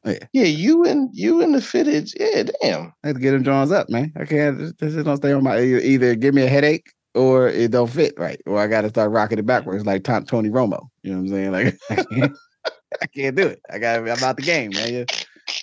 [0.04, 0.18] Yeah.
[0.32, 2.10] Yeah, you and you and the fitted.
[2.18, 2.92] Yeah, damn.
[3.04, 4.12] I had to get them drawings up, man.
[4.16, 4.76] I can't.
[4.78, 5.60] This don't stay on my.
[5.60, 9.10] Either give me a headache or it don't fit right, or I got to start
[9.12, 10.88] rocking it backwards like Ton- Tony Romo.
[11.02, 11.52] You know what I'm saying?
[11.52, 12.32] Like I can't,
[13.00, 13.60] I can't do it.
[13.70, 14.00] I got.
[14.00, 15.06] I'm out the game, man.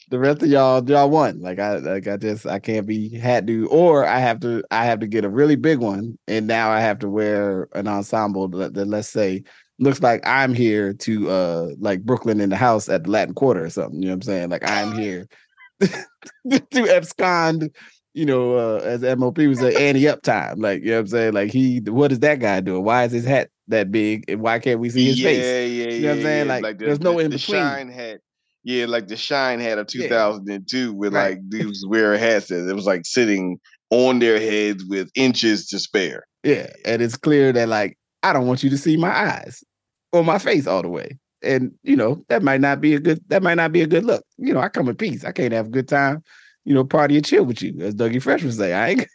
[0.09, 1.39] The rest of y'all, y'all won.
[1.41, 4.85] Like I, like I just, I can't be hat dude, or I have to, I
[4.85, 8.47] have to get a really big one, and now I have to wear an ensemble
[8.49, 9.43] that, that let's say
[9.81, 13.63] looks like I'm here to uh like Brooklyn in the house at the Latin Quarter
[13.65, 14.01] or something.
[14.01, 14.49] You know what I'm saying?
[14.49, 15.27] Like I'm here
[15.79, 17.73] to abscond,
[18.13, 20.59] you know, uh, as MOP was say, Annie up time.
[20.59, 21.33] Like, you know what I'm saying?
[21.33, 22.83] Like he what is that guy doing?
[22.83, 25.45] Why is his hat that big and why can't we see his yeah, face?
[25.45, 26.47] yeah, yeah, You know what I'm saying?
[26.47, 26.59] yeah.
[26.59, 27.61] Like, the- there's no the, in the between.
[27.61, 28.19] shine hat.
[28.63, 29.83] Yeah, like the shine of Yeah.
[29.83, 31.31] 2002, with Right.
[31.31, 35.79] like dudes wearing hats that it was like sitting on their heads with inches to
[35.79, 36.23] spare.
[36.43, 36.71] Yeah.
[36.85, 39.63] And it's clear that like I don't want you to see my eyes
[40.11, 41.17] or my face all the way.
[41.41, 44.03] And you know, that might not be a good that might not be a good
[44.03, 44.23] look.
[44.37, 45.23] You know, I come in peace.
[45.23, 46.21] I can't have a good time,
[46.65, 48.73] you know, party and chill with you, as Dougie Fresh would say.
[48.73, 49.07] I ain't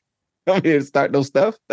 [0.48, 1.56] I'm here to start no stuff.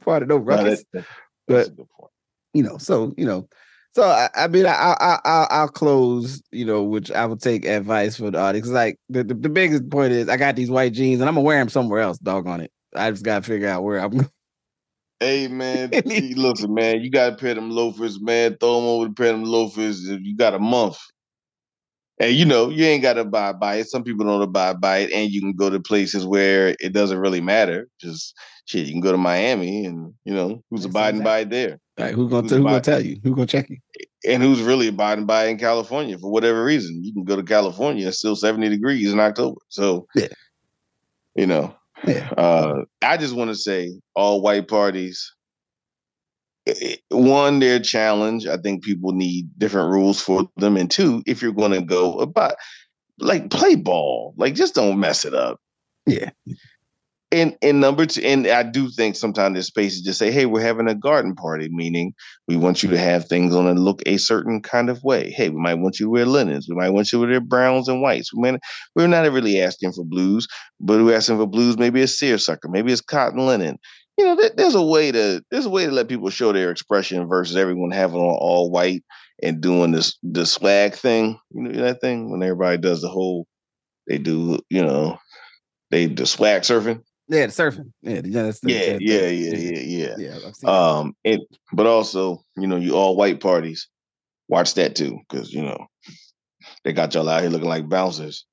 [0.00, 0.84] Part of no No, ruckus.
[0.92, 1.04] But-
[1.48, 2.10] that's a point.
[2.54, 3.48] you know, so you know,
[3.96, 7.64] so I, I mean, I, I, I, I'll close, you know, which I will take
[7.64, 8.68] advice for the audience.
[8.68, 11.46] Like the, the, the biggest point is, I got these white jeans, and I'm gonna
[11.46, 12.18] wear them somewhere else.
[12.18, 12.70] Dog on it.
[12.94, 14.10] I just gotta figure out where I'm.
[14.10, 14.30] going.
[15.20, 18.58] Hey man, listen, man, you gotta pair them loafers, man.
[18.60, 20.06] Throw them over the pair them loafers.
[20.06, 20.98] If you got a month,
[22.18, 23.88] and you know you ain't gotta abide by it.
[23.90, 27.18] Some people don't abide by it, and you can go to places where it doesn't
[27.18, 27.88] really matter.
[28.00, 28.34] Just
[28.66, 31.78] shit, you can go to Miami, and you know who's That's abiding by it there,
[31.98, 33.18] Like, who's gonna Who's who gonna tell you?
[33.22, 33.78] who's gonna check you?
[34.26, 37.00] and who's really abiding by it in California for whatever reason.
[37.04, 39.60] You can go to California, it's still seventy degrees in October.
[39.68, 40.28] So Yeah.
[41.34, 41.74] you know,
[42.06, 42.30] Yeah.
[42.36, 45.32] uh, I just want to say all white parties.
[47.10, 48.46] One, their challenge.
[48.46, 50.76] I think people need different rules for them.
[50.76, 52.54] And two, if you're going to go about
[53.18, 55.60] like play ball, like just don't mess it up.
[56.06, 56.30] Yeah.
[57.32, 60.60] And and number two, and I do think sometimes there's spaces just say, hey, we're
[60.60, 62.14] having a garden party, meaning
[62.46, 65.32] we want you to have things on and look a certain kind of way.
[65.32, 66.68] Hey, we might want you to wear linens.
[66.68, 68.32] We might want you to wear browns and whites.
[68.32, 68.60] We might,
[68.94, 70.46] we're not really asking for blues,
[70.78, 71.76] but we're asking for blues.
[71.76, 72.68] Maybe it's seersucker.
[72.68, 73.76] Maybe it's cotton linen.
[74.18, 76.70] You know, there, there's a way to there's a way to let people show their
[76.70, 79.04] expression versus everyone having on all white
[79.42, 81.38] and doing this the swag thing.
[81.50, 83.46] You know that thing when everybody does the whole
[84.08, 85.18] they do you know
[85.90, 87.02] they the swag surfing.
[87.28, 87.92] Yeah, the surfing.
[88.02, 90.14] Yeah, the- the, Yeah, that- yeah, yeah, yeah, yeah.
[90.18, 90.34] yeah.
[90.46, 90.72] I've seen that.
[90.72, 91.40] Um, it,
[91.72, 93.88] but also, you know, you all white parties,
[94.48, 95.86] watch that too, because you know
[96.84, 98.46] they got y'all out here looking like bouncers.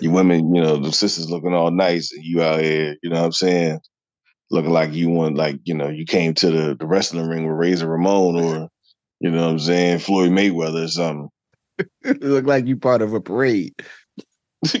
[0.00, 3.20] You women, you know, the sisters looking all nice, and you out here, you know
[3.20, 3.80] what I'm saying,
[4.50, 7.56] looking like you want, like you know, you came to the, the wrestling ring with
[7.56, 8.68] Razor Ramon or,
[9.20, 11.28] you know what I'm saying, Floyd Mayweather or something.
[12.04, 13.74] it look like you part of a parade.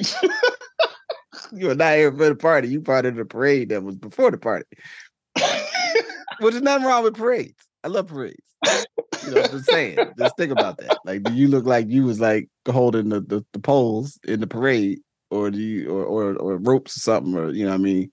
[1.54, 2.68] You were not here for the party.
[2.68, 4.66] You part of the parade that was before the party.
[6.40, 7.54] Well, there's nothing wrong with parades.
[7.84, 8.42] I love parades.
[9.24, 9.98] You know, just saying.
[10.18, 10.98] Just think about that.
[11.04, 14.48] Like, do you look like you was like holding the, the, the poles in the
[14.48, 14.98] parade,
[15.30, 18.10] or do you or, or or ropes or something, or you know, what I mean,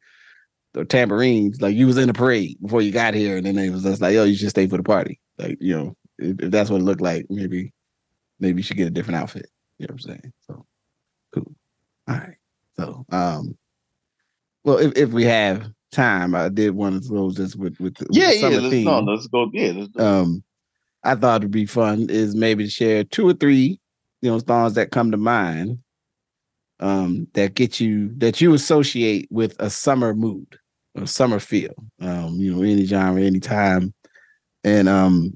[0.75, 1.61] or tambourines?
[1.61, 4.01] Like you was in the parade before you got here, and then they was just
[4.01, 6.81] like, "Yo, you should stay for the party." Like, you know, if, if that's what
[6.81, 7.73] it looked like, maybe
[8.39, 9.47] maybe you should get a different outfit.
[9.77, 10.33] You know what I'm saying?
[10.47, 10.65] So
[11.33, 11.55] cool.
[12.07, 12.37] All right.
[12.77, 13.57] So, um,
[14.63, 18.05] well, if if we have time, I did want to close this with with the,
[18.09, 18.47] with yeah, the yeah.
[18.59, 18.85] Let's theme.
[18.85, 19.49] no, let's go.
[19.53, 19.99] Yeah, let's.
[19.99, 20.43] Um,
[21.03, 23.79] I thought it'd be fun is maybe to share two or three,
[24.21, 25.79] you know, songs that come to mind,
[26.79, 30.59] um, that get you that you associate with a summer mood,
[31.05, 31.73] summer feel.
[32.01, 33.93] Um, you know, any genre, any time,
[34.63, 35.35] and um,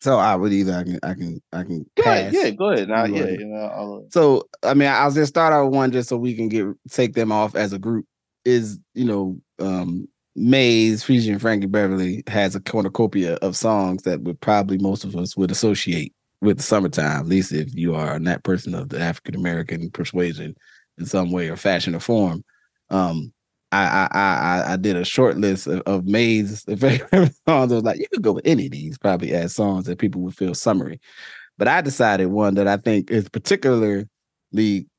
[0.00, 2.32] So I would either I can I can I can Go pass.
[2.32, 2.88] ahead, yeah, go ahead.
[2.88, 6.16] Now, yeah, you know, So I mean, I'll just start out with one just so
[6.16, 8.06] we can get take them off as a group.
[8.44, 14.40] Is you know, um Maze, featuring Frankie Beverly has a cornucopia of songs that would
[14.40, 18.42] probably most of us would associate with the summertime, at least if you are that
[18.42, 20.56] person of the African American persuasion
[20.98, 22.42] in some way or fashion or form.
[22.90, 23.32] Um
[23.72, 27.72] I I I, I did a short list of, of Maze favorite songs.
[27.72, 30.20] I was like, you could go with any of these probably as songs that people
[30.22, 31.00] would feel summery.
[31.58, 34.06] But I decided one that I think is particularly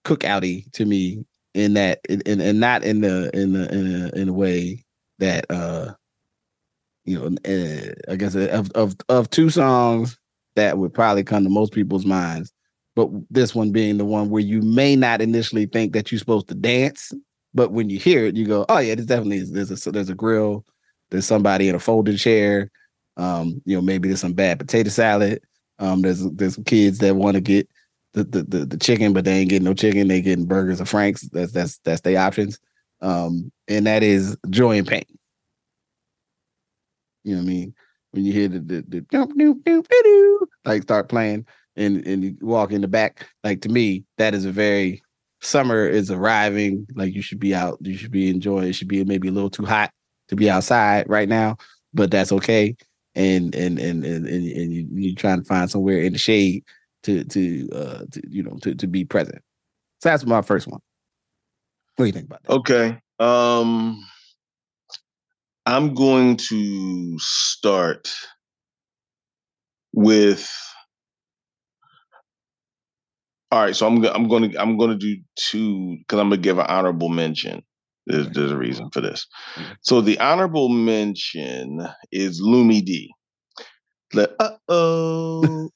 [0.05, 4.29] cookouty to me in that and and not in the in the in a, in
[4.29, 4.83] a way
[5.19, 5.93] that uh
[7.05, 10.17] you know uh, I guess of of of two songs
[10.55, 12.51] that would probably come to most people's minds
[12.95, 16.47] but this one being the one where you may not initially think that you're supposed
[16.47, 17.11] to dance
[17.53, 20.15] but when you hear it you go oh yeah this definitely there's a there's a
[20.15, 20.65] grill
[21.11, 22.69] there's somebody in a folding chair
[23.17, 25.39] um you know maybe there's some bad potato salad
[25.79, 27.67] um there's there's some kids that want to get
[28.13, 30.07] the, the the the chicken, but they ain't getting no chicken.
[30.07, 31.23] They getting burgers or Franks.
[31.29, 32.59] That's that's that's their options.
[33.01, 35.03] Um, and that is joy and pain.
[37.23, 37.75] You know what I mean?
[38.11, 42.23] When you hear the the, the doop, doop, doop, doo, like start playing and and
[42.23, 45.01] you walk in the back, like to me, that is a very
[45.43, 46.87] summer is arriving.
[46.95, 48.69] Like you should be out, you should be enjoying.
[48.69, 49.91] It should be maybe a little too hot
[50.29, 51.57] to be outside right now,
[51.93, 52.75] but that's okay.
[53.15, 56.63] And and and and and, and you, you're trying to find somewhere in the shade
[57.03, 59.41] to to uh to you know to to be present.
[60.01, 60.79] So that's my first one.
[61.95, 62.51] What do you think about that?
[62.51, 62.99] Okay.
[63.19, 64.03] Um
[65.65, 68.11] I'm going to start
[69.93, 70.49] with
[73.53, 76.41] all right, so I'm I'm going to I'm going to do two because I'm going
[76.41, 77.61] to give an honorable mention.
[78.07, 79.27] There's there's a reason for this.
[79.81, 83.09] So the honorable mention is Lumidee.
[84.09, 85.69] The uh oh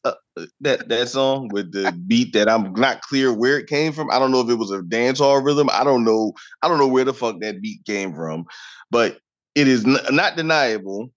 [0.61, 4.09] that that song with the beat that I'm not clear where it came from.
[4.09, 5.69] I don't know if it was a dancehall rhythm.
[5.71, 6.33] I don't know.
[6.63, 8.45] I don't know where the fuck that beat came from,
[8.89, 9.19] but
[9.53, 11.11] it is n- not deniable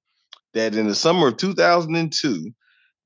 [0.53, 2.51] that in the summer of 2002,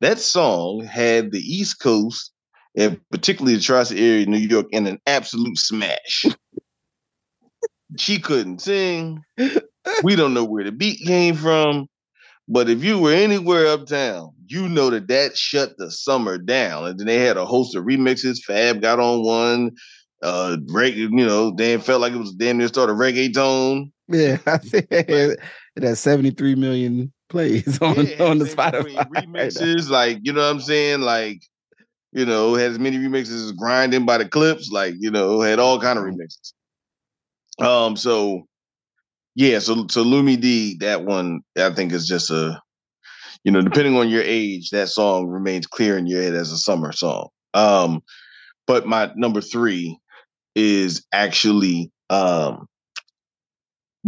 [0.00, 2.32] that song had the East Coast
[2.76, 6.24] and particularly the tri-state area New York in an absolute smash.
[7.98, 9.22] she couldn't sing.
[10.02, 11.86] We don't know where the beat came from.
[12.48, 16.84] But if you were anywhere uptown, you know that that shut the summer down.
[16.84, 18.42] And then they had a host of remixes.
[18.44, 19.70] Fab got on one.
[20.22, 23.90] Uh, reg- you know, Dan felt like it was damn near started reggaeton.
[24.08, 25.38] Yeah, I think it
[25.82, 28.94] has 73 million plays on, Yeah, on the Spotify.
[29.16, 31.40] remixes, like you know what I'm saying, like
[32.14, 35.58] you know, had as many remixes as grinding by the Clipse, like you know, had
[35.58, 36.52] all kind of remixes.
[37.58, 38.46] Um, so
[39.34, 42.60] yeah, so so Lumidee, that one I think is just a,
[43.42, 46.56] you know, depending on your age, that song remains clear in your head as a
[46.56, 47.28] summer song.
[47.52, 48.00] Um,
[48.66, 49.98] but my number three
[50.54, 52.68] is actually um,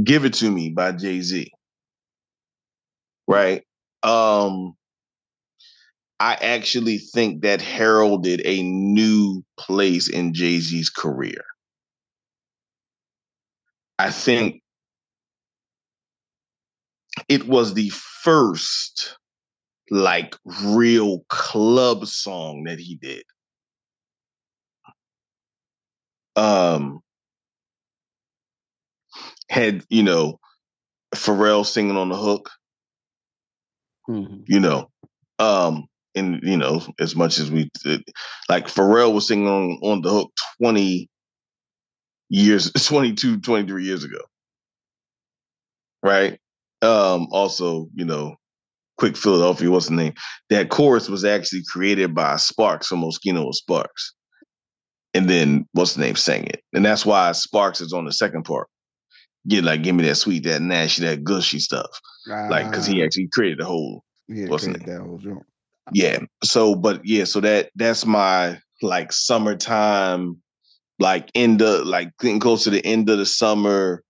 [0.03, 1.51] "Give It to Me" by Jay Z.
[3.27, 3.64] Right.
[4.05, 4.77] Um,
[6.20, 11.44] I actually think that heralded a new place in Jay Z's career.
[13.98, 14.62] I think
[17.29, 19.16] it was the first
[19.90, 23.24] like real club song that he did.
[26.37, 27.00] Um
[29.50, 30.38] had, you know,
[31.14, 32.50] Pharrell singing on the hook,
[34.09, 34.44] Mhm.
[34.48, 34.90] you know.
[35.38, 38.02] Um and you know, as much as we did,
[38.48, 41.09] like Pharrell was singing on, on the hook 20
[42.31, 44.20] years 22 23 years ago.
[46.02, 46.38] Right?
[46.83, 48.37] Um also, you know,
[48.98, 50.14] quick Philadelphia, what's the name?
[50.50, 54.14] That chorus was actually created by Sparks from Moschino Sparks.
[55.14, 56.62] And then what's the name sang it.
[56.74, 58.68] And that's why Sparks is on the second part.
[59.48, 61.90] Get like give me that sweet, that nasty, that gushy stuff.
[62.48, 65.46] Like because he Ah, actually created the whole yeah, what's the created that whole joint.
[65.92, 66.18] Yeah.
[66.44, 70.40] So, but yeah, so that that's my like summertime,
[70.99, 74.03] like end of like getting close to the end of the summer,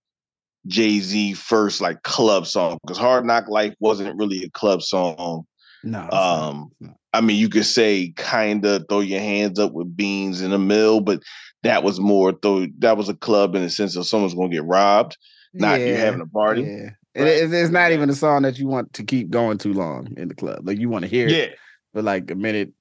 [0.67, 5.45] Jay Z first like club song because Hard Knock Life wasn't really a club song.
[5.83, 6.09] No.
[6.11, 6.71] Um.
[7.13, 10.59] I mean, you could say kind of throw your hands up with beans in the
[10.59, 11.21] mill, but
[11.63, 12.67] that was more throw.
[12.79, 15.17] That was a club in the sense of someone's to get robbed,
[15.53, 16.61] not you're having a party.
[16.63, 16.89] Yeah.
[17.15, 20.13] It- it's, it's not even a song that you want to keep going too long
[20.17, 20.67] in the club.
[20.67, 21.35] Like you want to hear Yeah.
[21.37, 21.57] it
[21.97, 22.71] for like a minute.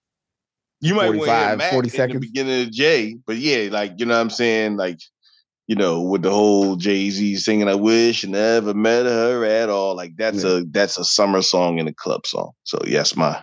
[0.83, 2.21] You might want to 45, hear Mac 40 in the seconds.
[2.21, 5.01] beginning of Jay, but yeah, like you know what I'm saying, like
[5.67, 9.71] you know, with the whole Jay Z singing "I wish I never met her at
[9.71, 10.59] all," like that's Yeah.
[10.59, 12.51] a that's a summer song and a club song.
[12.65, 13.43] So yes, my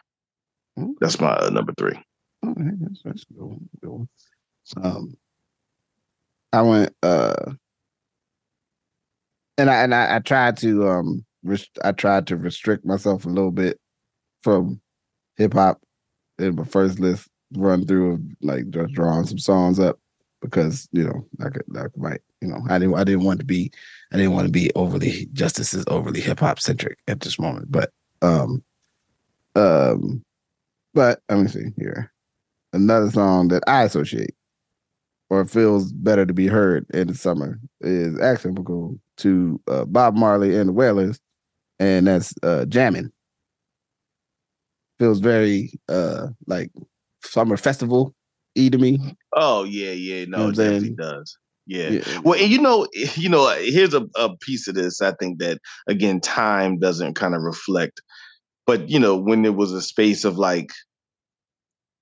[1.00, 2.00] That's my uh, number three.
[2.46, 3.42] Oh, that's, that's good.
[3.44, 4.10] One, good one.
[4.84, 5.18] Um,
[6.54, 7.54] I went uh,
[9.58, 13.30] and I and I, I tried to um, rest- I tried to restrict myself a
[13.30, 13.80] little bit
[14.44, 14.80] from
[15.38, 15.82] hip hop
[16.40, 20.00] in my first list run through of like just drawing some songs up
[20.42, 23.46] because you know I could I might you know I didn't I didn't want to
[23.46, 23.72] be
[24.12, 27.72] I didn't want to be overly justice is overly hip hop centric at this moment
[27.72, 28.64] but um
[29.56, 30.24] um
[30.94, 32.12] but let me see here.
[32.72, 34.36] Another song that I associate
[35.30, 40.58] or feels better to be heard in the summer is accidental to uh, Bob Marley
[40.58, 41.20] and the Wailers
[41.80, 43.12] and that's uh jamming
[45.04, 46.72] feels very uh like
[47.24, 48.14] summer festival
[48.56, 49.00] e to me
[49.36, 51.38] Oh yeah, yeah, no, know it definitely does.
[51.66, 51.90] Yeah.
[51.90, 55.02] yeah Well, and you know, you know, here's a, a piece of this.
[55.02, 58.02] I think that again, time doesn't kind of reflect,
[58.66, 60.70] but you know, when there was a space of like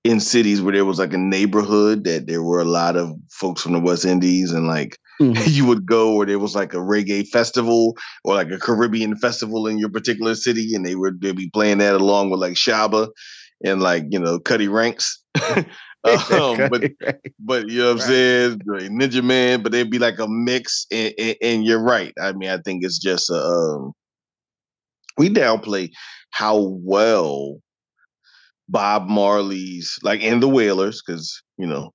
[0.04, 3.62] in cities where there was like a neighborhood that there were a lot of folks
[3.62, 5.36] from the West Indies and like Mhm.
[5.46, 9.66] you would go where there was like a reggae festival or like a Caribbean festival
[9.66, 13.08] in your particular city, and they would they'd be playing that along with like Shabba
[13.64, 15.22] and like you know Cutty Ranks.
[16.32, 16.82] um, but
[17.38, 18.06] but you know what I'm Right.
[18.06, 19.62] saying, like Ninja Man.
[19.62, 22.12] But they'd be like a mix, and, and, and you're right.
[22.20, 23.92] I mean, I think it's just a, um,
[25.16, 25.90] we downplay
[26.30, 27.58] how well
[28.68, 31.92] Bob Marley's like and the Wailers, because you know,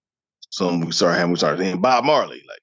[0.52, 2.62] some we started having we started saying Bob Marley, like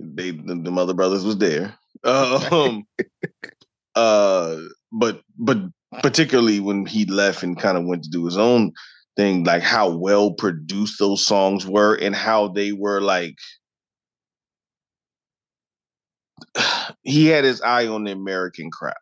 [0.00, 1.74] they the, the Mother Brothers was there.
[2.04, 2.84] Um,
[3.94, 4.56] uh,
[4.92, 5.58] but but
[6.02, 8.72] particularly when he left and kind of went to do his own
[9.16, 13.36] thing, like how well produced those songs were and how they were like
[17.02, 18.94] he had his eye on the American crowd,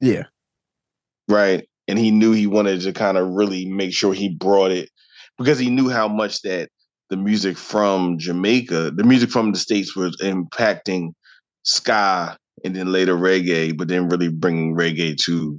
[0.00, 0.24] yeah
[1.28, 1.68] right?
[1.86, 4.90] And he knew he wanted to kind of really make sure he brought it
[5.36, 6.70] because he knew how much that
[7.10, 11.12] the music from Jamaica, the music from the States was impacting
[11.62, 15.58] ska and then later reggae, but then really bringing reggae to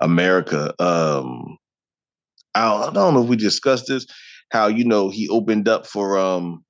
[0.00, 0.74] America.
[0.82, 1.56] Um,
[2.54, 4.06] I don't, I don't know if we discussed this,
[4.50, 6.64] how, you know, he opened up for, um,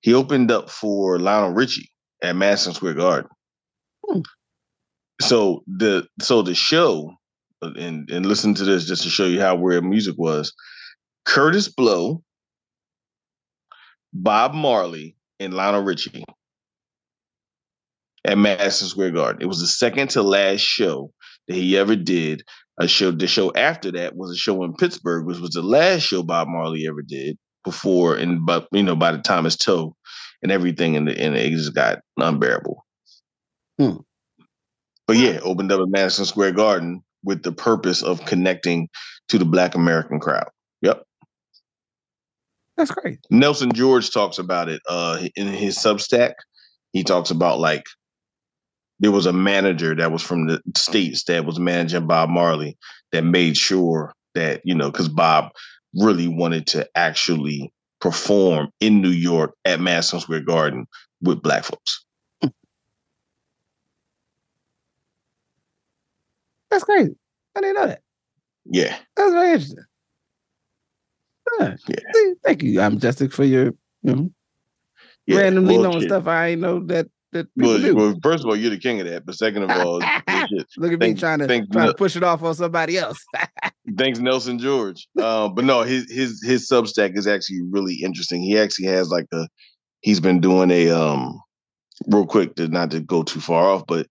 [0.00, 1.90] he opened up for Lionel Richie
[2.22, 3.30] at Madison Square Garden.
[4.06, 4.20] Hmm.
[5.20, 7.12] So the so the show,
[7.60, 10.52] and and listen to this just to show you how weird music was.
[11.26, 12.22] Kurtis Blow,
[14.12, 16.24] Bob Marley, and Lionel Richie
[18.24, 19.42] at Madison Square Garden.
[19.42, 21.12] It was the second to last show
[21.46, 22.42] that he ever did.
[22.80, 23.10] A show.
[23.10, 26.46] The show after that was a show in Pittsburgh, which was the last show Bob
[26.46, 28.14] Marley ever did before.
[28.14, 29.96] And but you know, by the time his toe
[30.44, 32.86] and everything, and the and it just got unbearable.
[33.80, 33.96] Hmm.
[35.08, 38.88] But yeah, opened up at Madison Square Garden with the purpose of connecting
[39.28, 40.48] to the Black American crowd.
[42.78, 43.18] That's great.
[43.28, 46.34] Nelson George talks about it uh, in his Substack.
[46.92, 47.84] He talks about like
[49.00, 52.78] there was a manager that was from the states that was managing Bob Marley
[53.10, 55.50] that made sure that you know because Bob
[55.94, 60.86] really wanted to actually perform in New York at Madison Square Garden
[61.20, 62.04] with black folks.
[66.70, 67.16] that's crazy
[67.56, 68.02] I didn't know that.
[68.66, 69.84] Yeah, that's very interesting
[71.60, 71.76] Yeah.
[72.44, 73.66] Thank you I'm Justic for your
[74.02, 74.30] you know
[75.26, 75.38] yeah.
[75.38, 78.70] randomly Well, knowing stuff I ain't know that that Well, well, first of all, you're
[78.70, 79.26] the king of that.
[79.26, 79.98] But second of all,
[80.76, 83.22] Look at me trying to trying to push it off on somebody else.
[83.96, 85.06] thanks Nelson George.
[85.18, 88.42] Uh, but no, his his his Substack is actually really interesting.
[88.42, 89.46] He actually has like a
[90.00, 91.40] he's been doing a um
[92.06, 94.06] real quick to not to go too far off, but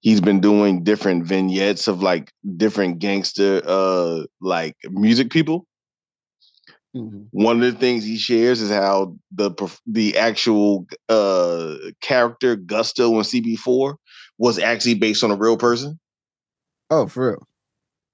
[0.00, 5.66] he's been doing different vignettes of like different gangster uh like music people.
[6.94, 7.28] Mhm.
[7.30, 9.50] One of the things he shares is how the
[9.86, 13.94] the actual uh character Gusto in CB4
[14.38, 15.98] was actually based on a real person.
[16.90, 17.48] Oh, for real.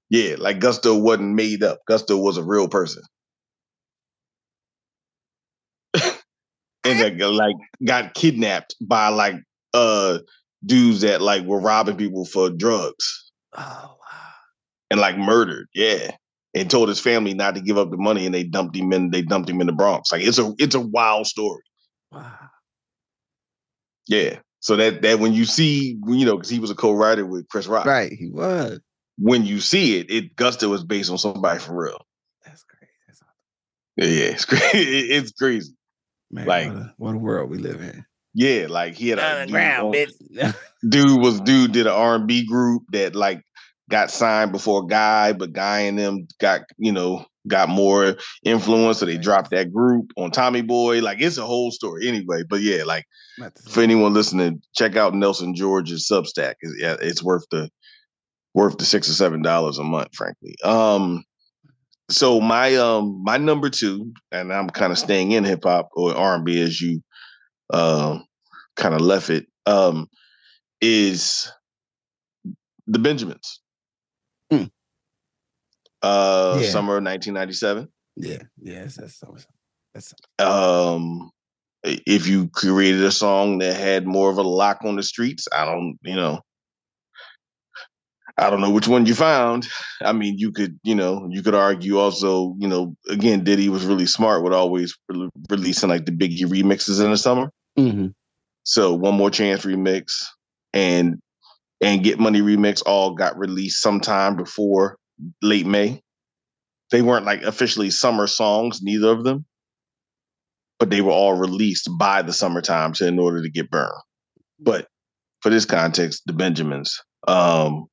[0.09, 1.79] Yeah, like Gusto wasn't made up.
[1.87, 3.03] Gusto was a real person.
[5.93, 7.55] and that like
[7.85, 9.35] got kidnapped by like
[9.73, 10.19] uh
[10.65, 13.95] dudes that like were robbing people for drugs Oh wow.
[14.91, 15.67] and like murdered.
[15.73, 16.11] Yeah.
[16.59, 19.11] And told his family not to give up the money and they dumped him in
[19.11, 20.11] they dumped him in the Bronx.
[20.11, 21.63] Like it's a it's a wild story.
[22.11, 22.31] Wow.
[24.07, 24.39] Yeah.
[24.61, 27.67] So that that when you see you know because he was a co-writer with Chris
[27.67, 27.85] Rock.
[27.85, 28.79] Right, he was.
[29.17, 32.05] When you see it, it Gusto is based on somebody for real.
[32.45, 32.91] That's crazy.
[33.07, 33.33] That's awesome.
[33.97, 34.99] Yeah, yeah, it's crazy.
[35.11, 35.73] It's crazy.
[36.31, 38.05] Man, Like- what, a, what a world we live in.
[38.33, 40.55] Yeah, like he had a dude, on- bitch.
[40.89, 43.43] dude was dude did an R and B group that like
[43.89, 49.05] got signed before Guy, but Guy and them got you know got more influence, so
[49.05, 51.01] they dropped that group on Tommy Boy.
[51.01, 52.43] Like it's a whole story anyway.
[52.47, 53.05] But yeah, like
[53.69, 56.55] for anyone listening, check out Nelson George's Substack.
[56.61, 57.69] It's, yeah, it's worth the
[58.53, 60.55] worth the six or seven dollars a month, frankly.
[60.63, 61.23] Um,
[62.09, 66.15] so my um my number two, and I'm kind of staying in hip hop or
[66.15, 67.01] R and B as you
[67.71, 68.19] uh,
[68.75, 70.07] kind of left it, um,
[70.81, 71.51] is
[72.87, 73.59] the Benjamins.
[76.01, 76.69] Uh, yeah.
[76.69, 77.87] summer of 1997.
[78.15, 79.21] Yeah, yes, that's
[79.93, 80.13] that's.
[80.37, 81.31] Um,
[81.83, 85.65] if you created a song that had more of a lock on the streets, I
[85.65, 86.41] don't, you know,
[88.37, 89.67] I don't know which one you found.
[90.01, 93.85] I mean, you could, you know, you could argue also, you know, again, Diddy was
[93.85, 97.51] really smart with always re- releasing like the Biggie remixes in the summer.
[97.77, 98.07] Mm-hmm.
[98.63, 100.13] So one more chance remix
[100.73, 101.19] and
[101.81, 104.97] and Get Money remix all got released sometime before
[105.41, 106.01] late May.
[106.91, 109.45] They weren't like officially summer songs, neither of them,
[110.79, 113.91] but they were all released by the summertime so in order to get burned.
[114.59, 114.87] But
[115.41, 116.99] for this context, the Benjamins.
[117.27, 117.87] Um,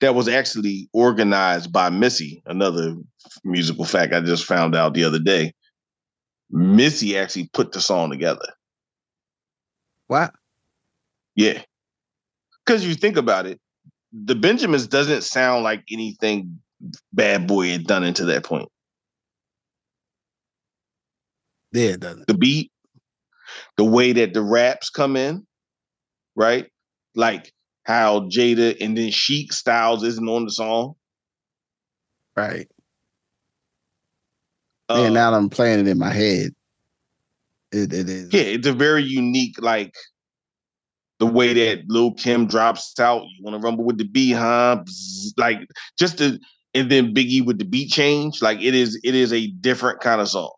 [0.00, 2.94] that was actually organized by Missy, another
[3.44, 5.52] musical fact I just found out the other day.
[6.50, 8.46] Missy actually put the song together.
[10.08, 10.32] What?
[11.36, 11.62] Yeah.
[12.64, 13.60] Because you think about it,
[14.12, 16.60] the Benjamins doesn't sound like anything
[17.12, 18.68] Bad Boy had done until that point.
[21.72, 22.26] Yeah, it doesn't.
[22.26, 22.72] The beat,
[23.76, 25.46] the way that the raps come in,
[26.34, 26.66] right?
[27.14, 27.52] Like
[27.84, 30.94] how Jada and then Sheek Styles isn't on the song.
[32.36, 32.68] Right.
[34.88, 36.52] Um, and now I'm playing it in my head.
[37.72, 38.32] It, it is.
[38.32, 39.94] Yeah, it's a very unique, like
[41.20, 43.22] the way that Lil Kim drops out.
[43.22, 44.82] You want to rumble with the B, huh?
[45.36, 45.60] Like
[45.98, 46.40] just the
[46.74, 48.42] and then Biggie with the beat change.
[48.42, 50.52] Like it is, it is a different kind of song.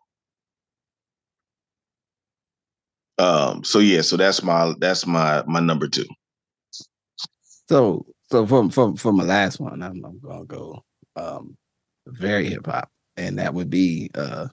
[3.19, 3.63] Um.
[3.63, 4.01] So yeah.
[4.01, 6.07] So that's my that's my my number two.
[7.69, 10.81] So so from from from my last one, I'm, I'm gonna go
[11.15, 11.55] um
[12.07, 14.47] very hip hop, and that would be uh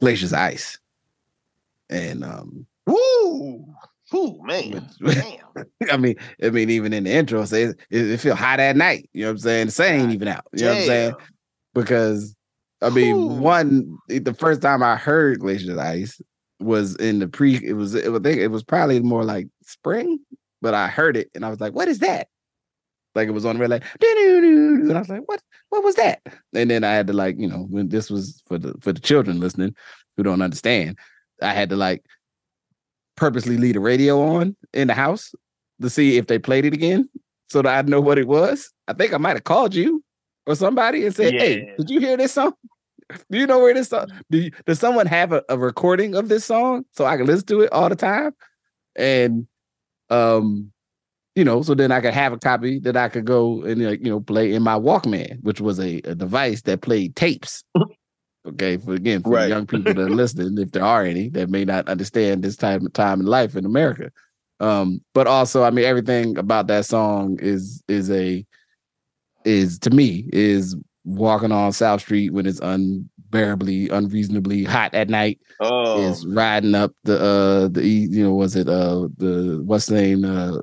[0.00, 0.78] Glacier's Ice.
[1.88, 3.64] And um Woo!
[4.14, 4.90] Ooh, man.
[5.00, 5.66] Damn.
[5.90, 9.08] I mean, I mean, even in the intro, says it, it, feel hot at night.
[9.12, 9.66] You know what I'm saying?
[9.66, 10.44] The sun ain't even out.
[10.52, 10.66] You Damn.
[10.66, 11.14] know what I'm saying?
[11.74, 12.36] Because
[12.82, 13.40] I mean, Ooh.
[13.40, 16.20] one the first time I heard Glacier's Ice
[16.58, 17.56] was in the pre.
[17.64, 20.18] It was it was, it was probably more like spring
[20.62, 22.28] but I heard it and I was like, what is that?
[23.14, 26.20] Like it was on the red, like, and I was like, what, what was that?
[26.54, 29.00] And then I had to like, you know, when this was for the for the
[29.00, 29.74] children listening
[30.16, 30.96] who don't understand,
[31.42, 32.04] I had to like
[33.20, 35.32] purposely leave the radio on in the house
[35.80, 37.08] to see if they played it again
[37.50, 38.72] so that I'd know what it was.
[38.88, 40.02] I think I might have called you
[40.46, 41.40] or somebody and said, yeah.
[41.40, 42.54] Hey, did you hear this song?
[43.30, 44.08] Do you know where this song?
[44.30, 47.46] Do you, does someone have a, a recording of this song so I can listen
[47.46, 48.32] to it all the time?
[48.96, 49.46] And
[50.08, 50.72] um,
[51.36, 54.10] you know, so then I could have a copy that I could go and you
[54.10, 57.64] know, play in my Walkman, which was a, a device that played tapes.
[58.46, 59.48] Okay, for again, for right.
[59.48, 62.88] young people that are listening, if there are any that may not understand this time
[62.92, 64.10] time in life in America.
[64.60, 68.44] Um, but also, I mean, everything about that song is is a
[69.44, 75.40] is to me is walking on South Street when it's unbearably, unreasonably hot at night.
[75.60, 76.02] Oh.
[76.02, 80.24] Is riding up the uh the you know was it uh the what's the name
[80.24, 80.58] uh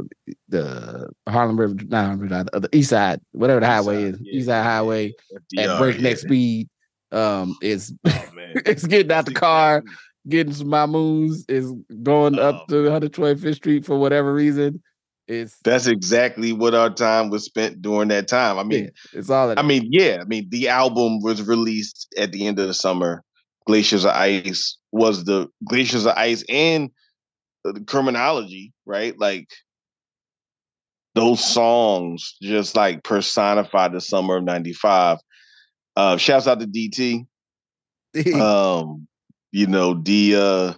[0.50, 4.14] the Harlem River not Harlem River uh, the East Side whatever the East highway side,
[4.14, 4.34] is yeah.
[4.34, 6.22] East Side Highway FDR, at breakneck yeah.
[6.22, 6.70] speed.
[7.12, 8.26] Um, is oh,
[8.66, 9.84] it's getting out the car,
[10.28, 11.72] getting some mamoons, is
[12.04, 12.42] going oh.
[12.42, 14.82] up to 125th Street for whatever reason
[15.28, 18.58] it's that's exactly what our time was spent during that time.
[18.58, 19.54] I mean, yeah, it's all.
[19.58, 20.20] I mean, yeah.
[20.22, 23.24] I mean, the album was released at the end of the summer.
[23.66, 26.90] Glaciers of Ice was the Glaciers of Ice and
[27.66, 29.20] the criminology, right?
[29.20, 29.50] Like
[31.16, 35.18] those songs just like personify the summer of 95.
[35.98, 37.26] Uh shouts out to DT.
[38.40, 39.08] um,
[39.52, 40.78] you know, Dia,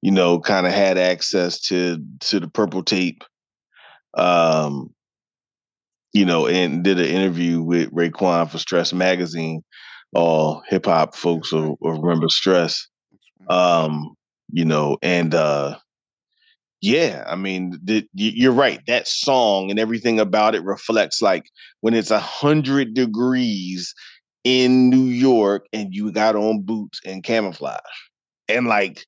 [0.00, 3.22] you know, kind of had access to to the purple tape
[4.16, 4.90] um,
[6.12, 9.62] you know, and did an interview with Raekwon for Stress Magazine.
[10.14, 12.88] All hip hop folks will, will, remember Stress.
[13.50, 14.14] Um,
[14.50, 15.76] you know, and uh,
[16.80, 18.80] yeah, I mean, the, you're right.
[18.86, 23.92] That song and everything about it reflects like when it's a hundred degrees
[24.46, 27.80] in New York and you got on boots and camouflage,
[28.48, 29.04] and like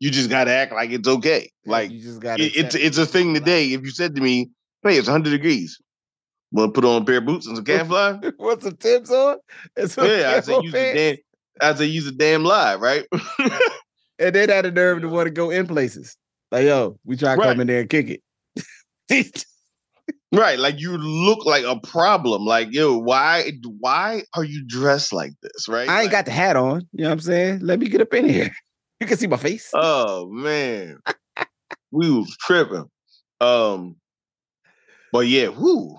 [0.00, 1.48] you just got to act like it's okay.
[1.64, 3.66] Like you just got it, it's it's a thing today.
[3.72, 4.50] If you said to me,
[4.82, 5.78] "Hey, it's 100 degrees,"
[6.50, 8.24] Want to put on a pair of boots and some camouflage?
[8.40, 9.36] Want some tips on?
[9.76, 11.22] Yeah, I say camo use the pants?
[11.60, 11.70] damn.
[11.70, 13.06] I say use a damn lie, right?
[14.18, 16.16] And then had the nerve to want to go in places.
[16.50, 17.50] Like, yo, we try to Right.
[17.50, 18.20] come in there and kick
[19.08, 19.44] it.
[20.32, 22.44] right, like you look like a problem.
[22.44, 23.52] Like, yo, why?
[23.80, 25.68] Why are you dressed like this?
[25.68, 25.88] Right?
[25.88, 26.88] I ain't Like, got the hat on.
[26.92, 27.60] You know what I'm saying?
[27.60, 28.50] Let me get up in here.
[29.00, 29.68] You can see my face.
[29.74, 30.98] Oh man,
[31.90, 32.84] we was tripping.
[33.40, 33.96] Um,
[35.10, 35.96] but yeah, whoo.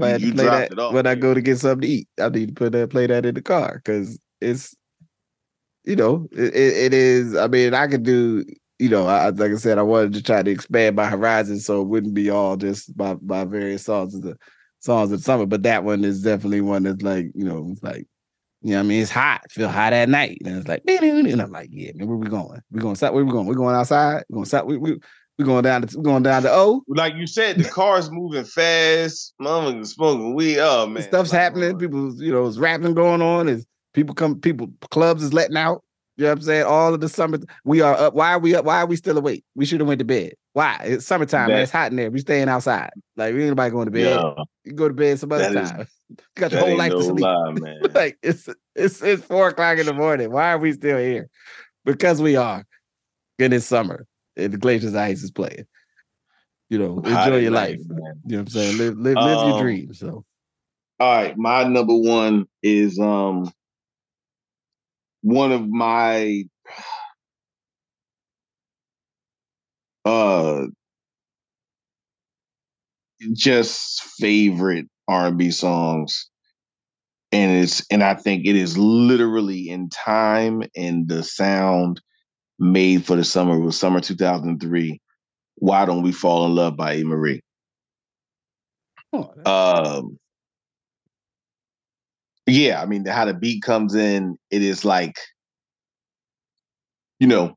[0.00, 1.80] I had to you play dropped that it off, when I go to get something
[1.80, 2.08] to eat.
[2.20, 4.76] I need to put that play that in the car because it's
[5.84, 7.34] you know it, it, it is.
[7.34, 8.44] I mean, I could do
[8.78, 11.80] you know I, like I said, I wanted to try to expand my horizons so
[11.80, 14.36] it wouldn't be all just by by various songs of the
[14.80, 15.46] songs of the summer.
[15.46, 18.06] But that one is definitely one that's like you know it's like.
[18.66, 19.02] You know what I mean?
[19.02, 19.42] It's hot.
[19.50, 20.38] Feel hot at night.
[20.42, 22.62] And it's like, and I'm like, yeah, man, where we going?
[22.70, 23.12] We going south?
[23.12, 23.46] Where we going?
[23.46, 24.24] We going outside?
[24.30, 24.64] We going south?
[24.64, 24.98] We we
[25.38, 26.82] we going down to we going down to O.
[26.88, 29.34] Like you said, the car's moving fast.
[29.38, 30.60] Mama smoking weed.
[30.60, 31.78] Oh man, stuff's Like, happening.
[31.78, 33.50] People, you know, it's rapping going on.
[33.50, 34.40] Is people come?
[34.40, 35.83] People clubs is letting out.
[36.16, 36.64] You know what I'm saying?
[36.64, 38.14] All of the summer, we are up.
[38.14, 38.64] Why are we up?
[38.64, 39.44] Why are we still awake?
[39.56, 40.34] We should have went to bed.
[40.52, 40.78] Why?
[40.84, 41.48] It's summertime.
[41.48, 41.60] Man.
[41.62, 42.08] It's hot in there.
[42.10, 42.90] We're staying outside.
[43.16, 44.22] Like we ain't nobody going to bed.
[44.64, 45.86] You go to bed some other That is- time.
[46.10, 47.20] you got your whole life no to sleep.
[47.20, 47.80] lie, man.
[47.94, 50.30] like it's it's it's four o'clock in the morning.
[50.30, 51.28] Why are we still here?
[51.84, 52.64] Because we are.
[53.40, 54.06] And it's summer.
[54.36, 55.66] And the Glaciers Ice is playing.
[56.70, 57.78] You know, enjoy your life.
[57.88, 58.20] man.
[58.24, 58.78] You know what I'm saying?
[58.78, 59.98] Live live, live your Um, dreams.
[59.98, 60.24] So
[61.00, 63.50] All right, my number one is um
[65.24, 66.44] one of my
[70.04, 70.66] uh
[73.32, 76.28] just favorite R&B songs.
[77.32, 82.00] And it's and I think it is literally in time and the sound
[82.58, 83.58] made for the summer.
[83.58, 85.00] Was summer 2003
[85.56, 87.40] why don't we fall in love by Amerie.
[89.12, 90.18] Oh, um
[92.46, 95.16] yeah i mean how the beat comes in it is like
[97.18, 97.54] you know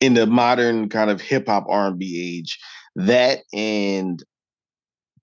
[0.00, 2.58] in the modern kind of hip hop r&b age
[2.96, 4.22] that and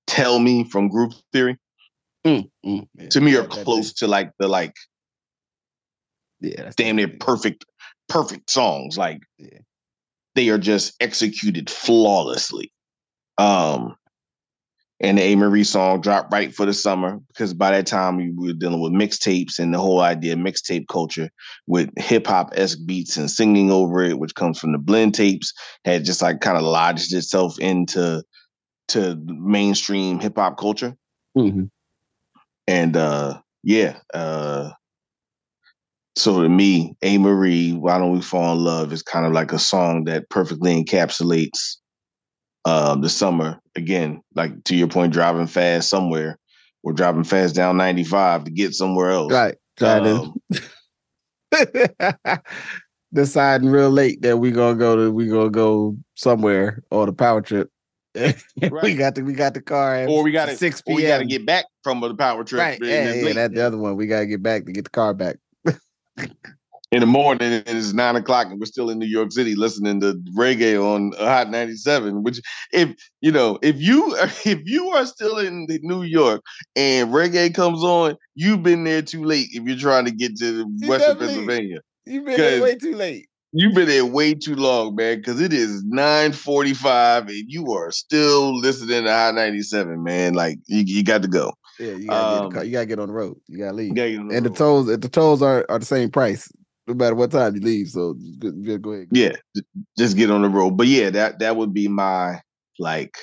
[0.08, 1.58] tell me from Groove Theory
[2.26, 4.76] Mm, mm, yeah, to me are close to like the like
[6.40, 7.66] Yeah, damn near perfect
[8.10, 9.60] perfect songs like Yeah.
[10.36, 12.72] they are just executed flawlessly
[13.40, 13.96] um
[15.02, 18.54] and the Amerie song dropped right for the summer because by that time we were
[18.54, 21.30] dealing with mixtapes and the whole idea of mixtape culture
[21.66, 25.54] with hip hop esque beats and singing over it, which comes from the blend tapes,
[25.86, 28.24] had just like kind of lodged itself into
[28.90, 30.96] to mainstream hip hop culture.
[31.36, 31.72] Mhm.
[32.68, 34.72] And uh yeah, uh
[36.16, 39.58] so to me, Amerie, Why Don't We Fall in Love is kind of like a
[39.58, 41.78] song that perfectly encapsulates
[42.66, 43.60] um the summer.
[43.76, 46.38] Again, like to your point, driving fast somewhere.
[46.84, 49.32] We're driving fast down 95 to get somewhere else.
[49.32, 49.56] Right.
[49.78, 52.42] Trying Um, to
[53.14, 57.42] deciding real late that we gonna go to we gonna go somewhere on a power
[57.42, 57.70] trip.
[58.16, 60.96] we got the we got the car at or we gotta six or p.m.
[60.98, 62.60] we gotta get back from the power trip.
[62.60, 62.80] right.
[62.82, 63.96] Yeah, yeah, that's the other one.
[63.96, 65.38] We gotta get back to get the car back.
[66.92, 70.22] in the morning it's nine o'clock and we're still in New York City listening to
[70.36, 72.22] reggae on Hot 97.
[72.22, 72.42] Which
[72.74, 74.16] if you know, if you
[74.46, 76.42] if you are still in New York
[76.76, 80.66] and reggae comes on, you've been there too late if you're trying to get to
[80.80, 81.80] You Western Pennsylvania.
[82.06, 83.28] You've been there way too late.
[83.54, 88.58] You've been there way too long, man, because it is 945 and you are still
[88.58, 90.34] listening to Hot 97, man.
[90.34, 91.54] Like you, you got to go.
[91.80, 92.66] Yeah, you gotta get Um, the.
[92.66, 93.38] You gotta get on the road.
[93.48, 93.90] You gotta leave.
[93.90, 94.58] You gotta get and the road.
[94.58, 96.50] tolls, the tolls are, are the same price
[96.88, 97.90] no matter what time you leave.
[97.90, 99.08] So just, go- just go ahead.
[99.12, 99.32] yeah
[99.98, 102.42] just get on the road but yeah that that would be my
[102.80, 103.16] like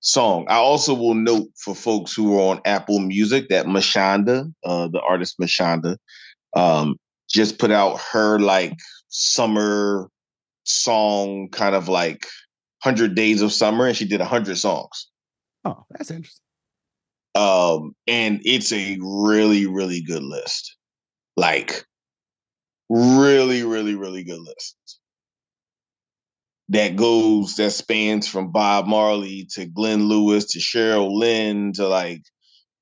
[0.00, 4.86] song i also will note for folks who are on apple music that mashonda uh
[4.88, 5.96] the artist mashonda
[6.54, 6.96] um
[7.28, 8.74] just put out her like
[9.08, 10.08] summer
[10.64, 12.24] song kind of like
[12.82, 15.08] 100 days of summer and she did 100 songs
[15.64, 16.42] Oh, that's interesting.
[17.34, 20.76] um and it's a really really good list
[21.36, 21.84] like
[22.88, 24.76] really really really good list
[26.68, 32.22] that goes that spans from bob marley to glenn lewis to cheryl lynn to like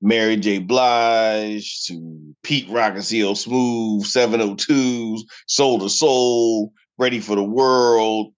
[0.02, 0.58] mary j.
[0.58, 8.32] Blige to pete rock and cl smooth 702s soul to soul ready for the world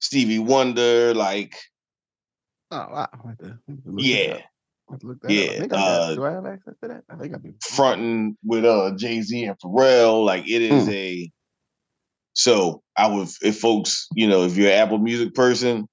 [0.00, 1.56] stevie wonder like
[2.70, 3.08] Oh, wow.
[3.12, 4.44] I
[4.90, 5.48] have to- I look that yeah up.
[5.48, 5.50] I have to look that up.
[5.50, 7.04] I Yeah, think I got, uh, do I have access to that?
[7.08, 7.54] I think I do.
[7.62, 10.24] fronting with uh Jay Z and Pharrell.
[10.24, 10.92] Like it is Mm.
[10.92, 11.32] a.
[12.34, 15.88] So I would, if folks, you know, if you're an Apple Music person,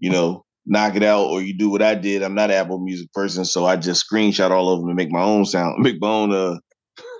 [0.00, 2.22] you know, knock it out or you do what I did.
[2.22, 5.10] I'm not an Apple Music person, so I just screenshot all of them and make
[5.12, 6.58] my own sound, make my own uh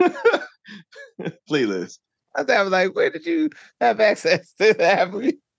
[1.51, 1.99] playlist.
[2.35, 5.11] I was like, where did you have access to that?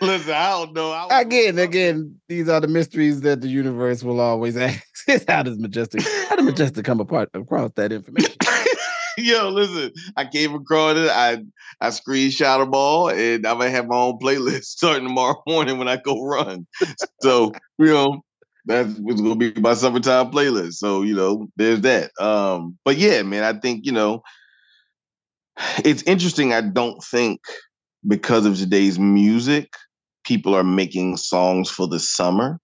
[0.00, 0.92] Listen, I don't know.
[0.92, 4.82] I again, again, these are the mysteries that the universe will always ask.
[5.28, 8.34] how does Majestic, how did Majestic come apart across that information?
[9.18, 11.10] Yo, listen, I came across it.
[11.10, 11.42] I
[11.80, 15.88] I screenshot them all, and I'm gonna have my own playlist starting tomorrow morning when
[15.88, 16.66] I go run.
[17.20, 18.22] so you know,
[18.64, 20.74] that's what's gonna be my summertime playlist.
[20.74, 22.12] So you know, there's that.
[22.18, 24.22] Um, but yeah, man, I think you know,
[25.84, 26.54] it's interesting.
[26.54, 27.40] I don't think
[28.06, 29.70] because of today's music,
[30.30, 32.60] people are making songs for the summer.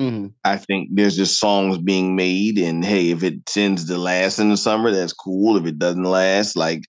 [0.00, 0.28] Mm-hmm.
[0.42, 4.48] I think there's just songs being made, and hey, if it tends to last in
[4.48, 5.58] the summer, that's cool.
[5.58, 6.84] If it doesn't last, like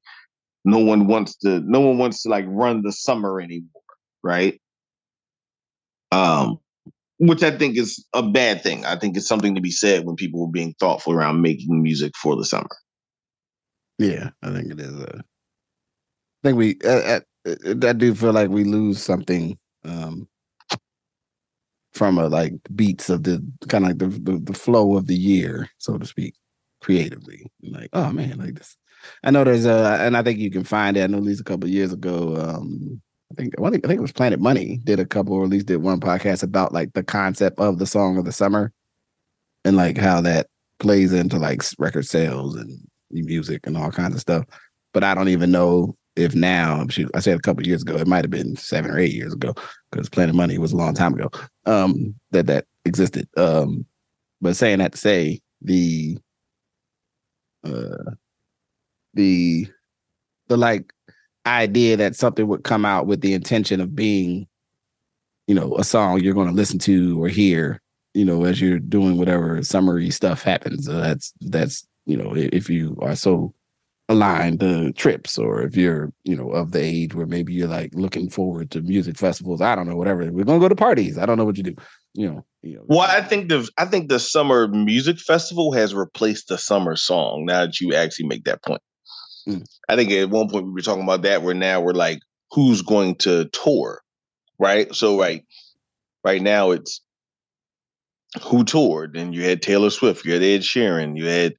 [0.64, 3.84] no one wants to, no one wants to like run the summer anymore,
[4.24, 4.58] right?
[6.14, 6.60] Um,
[7.20, 8.86] which I think is a bad thing.
[8.86, 12.14] I think it's something to be said when people are being thoughtful around making music
[12.16, 12.70] for the summer.
[14.00, 14.98] Yeah, I think it is.
[14.98, 20.28] A, I think we, uh, uh, I do feel like we lose something um,
[21.94, 25.16] from a like beats of the kind of like the, the, the flow of the
[25.16, 26.36] year, so to speak,
[26.82, 27.46] creatively.
[27.64, 28.78] Like, oh man, like this.
[29.24, 31.04] I know there's a, and I think you can find it.
[31.04, 32.36] I know at least a couple years ago.
[32.36, 35.44] Um, I think I think I think it was Planet Money did a couple, or
[35.44, 38.72] at least did one podcast about like the concept of the song of the summer,
[39.66, 40.48] and like how that
[40.80, 42.80] plays into like record sales and
[43.12, 44.46] music and all kinds of stuff.
[44.94, 48.24] But I don't even know if now, I said a couple years ago, it might
[48.24, 49.54] have been seven or eight years ago,
[49.92, 51.30] because Planet Money was a long time ago
[51.66, 53.28] um, that that existed.
[53.38, 53.86] Um,
[54.42, 56.18] but saying that to say the
[57.64, 58.12] uh,
[59.14, 59.68] the
[60.48, 60.94] the like
[61.46, 64.48] idea that something would come out with the intention of being,
[65.48, 67.82] you know, a song you're going to listen to or hear,
[68.14, 70.88] you know, as you're doing whatever summary stuff happens.
[70.90, 73.54] Uh, that's that's you know, if you are so
[74.10, 77.92] align the trips or if you're you know of the age where maybe you're like
[77.94, 81.26] looking forward to music festivals i don't know whatever we're gonna go to parties i
[81.26, 81.76] don't know what you do
[82.14, 82.84] you know, you know.
[82.88, 87.46] Well i think the i think the summer music festival has replaced the summer song
[87.46, 88.82] now that you actually make that point.
[89.48, 89.66] Mm.
[89.90, 92.20] i think at one point we were talking about that where now we're like
[92.52, 94.02] who's going to tour
[94.60, 94.94] right?
[94.96, 95.44] So right
[96.24, 97.02] right now it's
[98.42, 101.54] who toured and you had taylor swift you had ed sheeran you had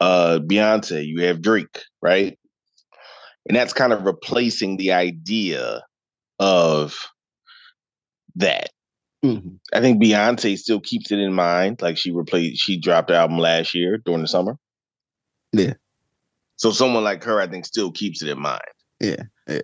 [0.00, 2.38] uh, Beyonce, you have Drake, right?
[3.46, 5.82] And that's kind of replacing the idea
[6.38, 6.96] of
[8.36, 8.70] that.
[9.24, 9.56] Mm-hmm.
[9.74, 11.82] I think Beyonce still keeps it in mind.
[11.82, 14.56] Like she replaced, she dropped the album last year during the summer.
[15.52, 15.74] Yeah.
[16.56, 18.60] So someone like her, I think, still keeps it in mind.
[19.00, 19.22] Yeah.
[19.48, 19.60] yeah.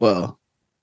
[0.00, 0.38] Well,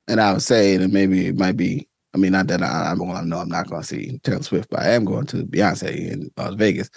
[0.07, 1.87] and I would say that maybe it might be.
[2.13, 4.41] I mean, not that I, I'm going to know I'm not going to see Taylor
[4.41, 6.89] Swift, but I am going to Beyonce in Las Vegas.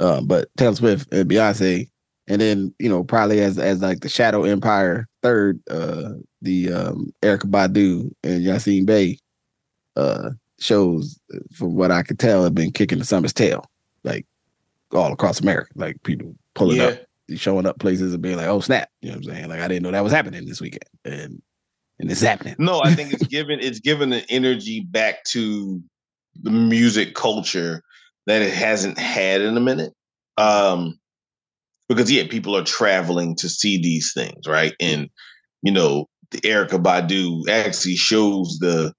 [0.00, 1.88] Uh, but Taylor Swift and Beyonce,
[2.26, 6.10] and then you know probably as as like the Shadow Empire third, uh,
[6.42, 9.18] the um, Erykah Badu and Yasiin Bey
[9.96, 11.18] uh, shows,
[11.52, 13.64] from what I could tell, have been kicking the summer's tail,
[14.02, 14.26] like
[14.92, 15.70] all across America.
[15.76, 16.84] Like people pulling yeah.
[16.84, 16.98] up,
[17.36, 19.48] showing up places and being like, "Oh snap!" You know what I'm saying?
[19.48, 21.42] Like I didn't know that was happening this weekend, and
[21.98, 22.56] and it's happening.
[22.58, 25.82] No, I think it's given it's given the energy back to
[26.42, 27.82] the music culture
[28.26, 29.92] that it hasn't had in a minute.
[30.36, 30.98] Um,
[31.88, 34.74] because yeah, people are traveling to see these things, right?
[34.80, 35.08] And
[35.62, 38.92] you know, the Erykah Badu actually shows the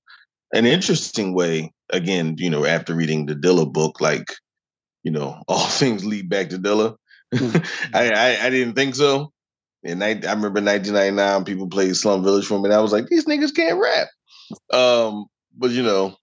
[0.54, 1.72] an interesting way.
[1.92, 4.26] Again, you know, after reading the Dilla book, like
[5.04, 6.96] you know, all things lead back to Dilla.
[7.34, 7.58] Hmm.
[7.94, 9.32] I, I, I didn't think so.
[9.84, 13.06] And I, I remember 1999, people played Slum Village for me, and I was like,
[13.06, 14.08] these niggas can't rap.
[14.74, 16.16] Um, but you know,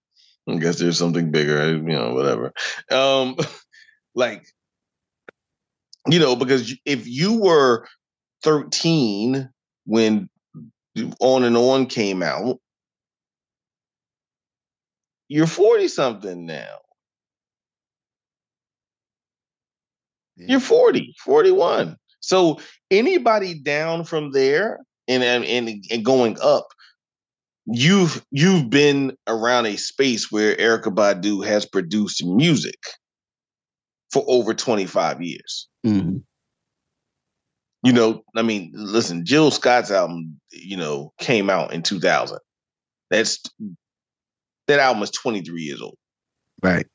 [0.49, 2.53] I guess there's something bigger, you know, whatever.
[2.91, 3.37] Um,
[4.15, 4.47] like,
[6.09, 7.87] you know, because if you were
[8.43, 9.49] 13
[9.87, 10.29] when
[11.21, 12.59] On and On came out,
[15.29, 16.79] you're 40 something now.
[20.37, 20.47] Yeah.
[20.51, 21.97] You're 40, 41.
[22.21, 26.69] So anybody down from there and, and and going up
[27.67, 32.79] you've you've been around a space where Erykah Badu has produced music
[34.11, 35.69] for over 25 years.
[35.87, 36.19] Mm-hmm.
[37.85, 42.39] You know, I mean, listen, Jill Scott's album, you know, came out in 2000.
[43.11, 43.41] That's
[44.69, 45.97] that album is 23 years old.
[46.63, 46.87] Right.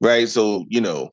[0.00, 0.28] Right.
[0.28, 1.10] So, you know,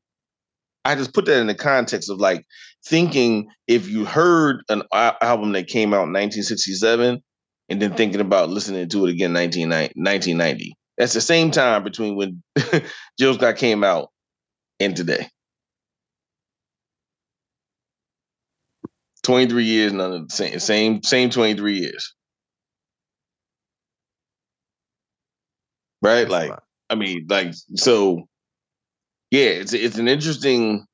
[0.83, 2.45] I just put that in the context of like
[2.85, 7.21] thinking if you heard an album that came out in 1967
[7.72, 12.43] and then thinking about listening to it again 1990, That's the same time between when
[13.17, 14.09] Jill Scott came out
[14.82, 15.30] and today.
[19.24, 22.13] 23 years, none of the same, same, same 23 years.
[26.01, 26.28] Right?
[26.28, 26.51] like,
[26.89, 28.28] I mean, like, so
[29.30, 30.86] yeah, it's it's an interesting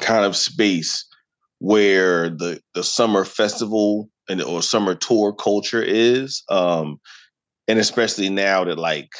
[0.00, 1.06] kind of space
[1.60, 6.42] where the the summer festival and or summer tour culture is.
[6.48, 6.98] Um,
[7.68, 9.10] and especially now that like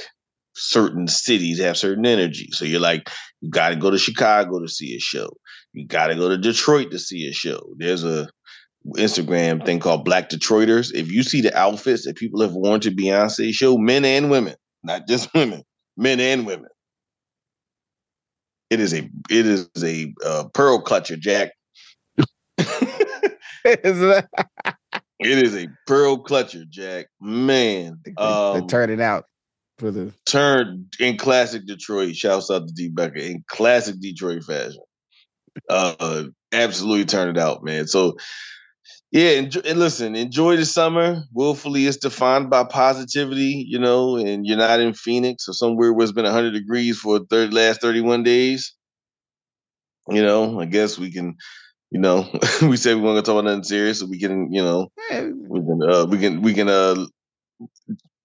[0.55, 2.49] certain cities have certain energy.
[2.53, 5.29] So you're like, you got to go to Chicago to see a show.
[5.73, 7.61] You got to go to Detroit to see a show.
[7.77, 8.29] There's a
[8.97, 10.95] Instagram thing called Black Detroiters.
[10.95, 14.55] If you see the outfits that people have worn to Beyonce show, men and women,
[14.83, 15.63] not just women,
[15.97, 16.69] men and women.
[18.71, 21.53] It is a it is a uh, pearl clutcher, Jack.
[25.19, 27.07] It is a pearl clutcher, Jack.
[27.21, 29.25] Man, they, um, they turn it out
[29.79, 32.15] for the turn in classic Detroit.
[32.15, 34.83] Shouts out to D Becker in classic Detroit fashion.
[35.71, 37.87] Uh, absolutely turn it out, man.
[37.87, 38.17] So,
[39.11, 41.23] yeah, enjoy, and listen, enjoy the summer.
[41.33, 46.05] Willfully is defined by positivity, you know, and you're not in Phoenix or somewhere where
[46.05, 48.75] it's been 100 degrees for the third, last 31 days.
[50.09, 51.37] You know, I guess we can
[51.97, 52.29] you know,
[52.69, 54.89] we say we weren't gonna talk about nothing serious, so we can, you know,
[55.49, 57.07] we can, uh, we can, we can, uh,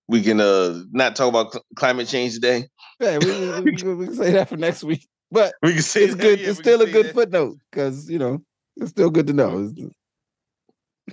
[0.09, 2.67] we can, uh, not talk about cl- climate change today.
[2.99, 5.07] Yeah, we, we, we, can say that for next week.
[5.31, 6.41] But we can say it's that, good.
[6.41, 7.15] Yeah, it's still a good that.
[7.15, 8.41] footnote because you know
[8.75, 9.71] it's still good to know.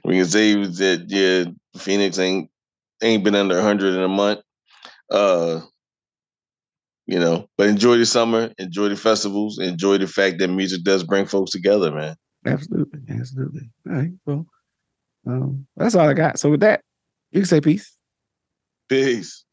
[0.04, 1.44] We can say that yeah,
[1.80, 2.50] Phoenix ain't
[3.04, 4.40] ain't been under hundred in a month.
[5.08, 5.60] Uh,
[7.06, 11.04] you know, but enjoy the summer, enjoy the festivals, enjoy the fact that music does
[11.04, 12.16] bring folks together, man.
[12.46, 13.70] Absolutely, absolutely.
[13.88, 14.46] All right, well,
[15.26, 16.38] um, that's all I got.
[16.38, 16.82] So with that,
[17.32, 17.96] you can say peace.
[18.88, 19.44] Peace.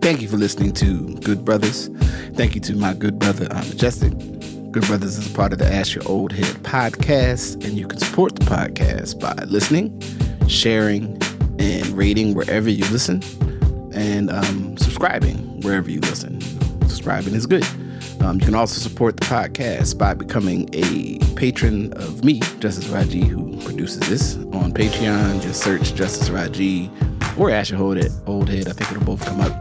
[0.00, 1.88] Thank you for listening to Good Brothers.
[2.34, 4.12] Thank you to my good brother, uh, Majestic.
[4.70, 8.36] Good Brothers is a part of the Ask Your Oldhead podcast, and you can support
[8.36, 10.00] the podcast by listening,
[10.48, 11.20] sharing,
[11.58, 13.22] and rating wherever you listen,
[13.94, 16.40] and um, subscribing wherever you listen.
[16.82, 17.66] Subscribing is good.
[18.20, 23.24] Um, you can also support the podcast by becoming a patron of me, Justice Rajee,
[23.24, 25.42] who produces this on Patreon.
[25.42, 26.90] Just search Justice Rajee
[27.38, 28.12] or Ask Your Oldhead.
[28.26, 28.68] Old Head.
[28.68, 29.52] I think it'll both come up.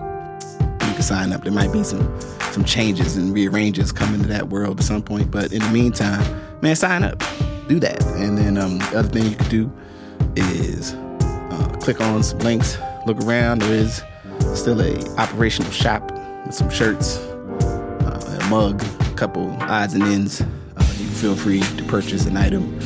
[0.81, 1.43] You can sign up.
[1.43, 2.19] There might be some
[2.51, 5.29] some changes and rearranges coming to that world at some point.
[5.29, 6.23] But in the meantime,
[6.61, 7.21] man, sign up.
[7.67, 8.03] Do that.
[8.15, 9.71] And then um, the other thing you can do
[10.35, 13.61] is uh, click on some links, look around.
[13.61, 14.01] There is
[14.55, 16.11] still a operational shop
[16.45, 17.19] with some shirts
[18.49, 20.41] mug, a couple odds and ends.
[20.41, 22.79] Uh, you feel free to purchase an item,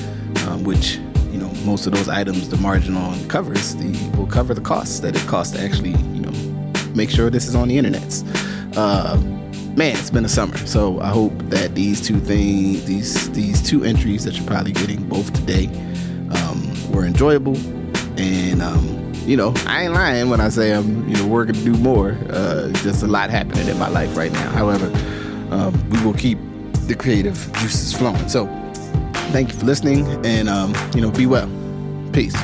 [0.48, 0.98] um, which
[1.32, 5.00] you know most of those items, the margin on covers, the will cover the costs
[5.00, 6.32] that it costs to actually you know
[6.96, 8.24] make sure this is on the internet.
[8.76, 9.18] Uh,
[9.76, 13.84] man, it's been a summer, so I hope that these two things, these these two
[13.84, 15.68] entries that you're probably getting both today,
[16.32, 17.58] um, were enjoyable,
[18.18, 21.64] and um, you know, I ain't lying when I say I'm, you know, working to
[21.64, 22.18] do more.
[22.30, 24.50] Uh, just a lot happening in my life right now.
[24.50, 24.90] However,
[25.52, 26.38] um, we will keep
[26.88, 28.28] the creative juices flowing.
[28.28, 28.46] So,
[29.32, 31.50] thank you for listening, and um, you know, be well.
[32.12, 32.36] Peace.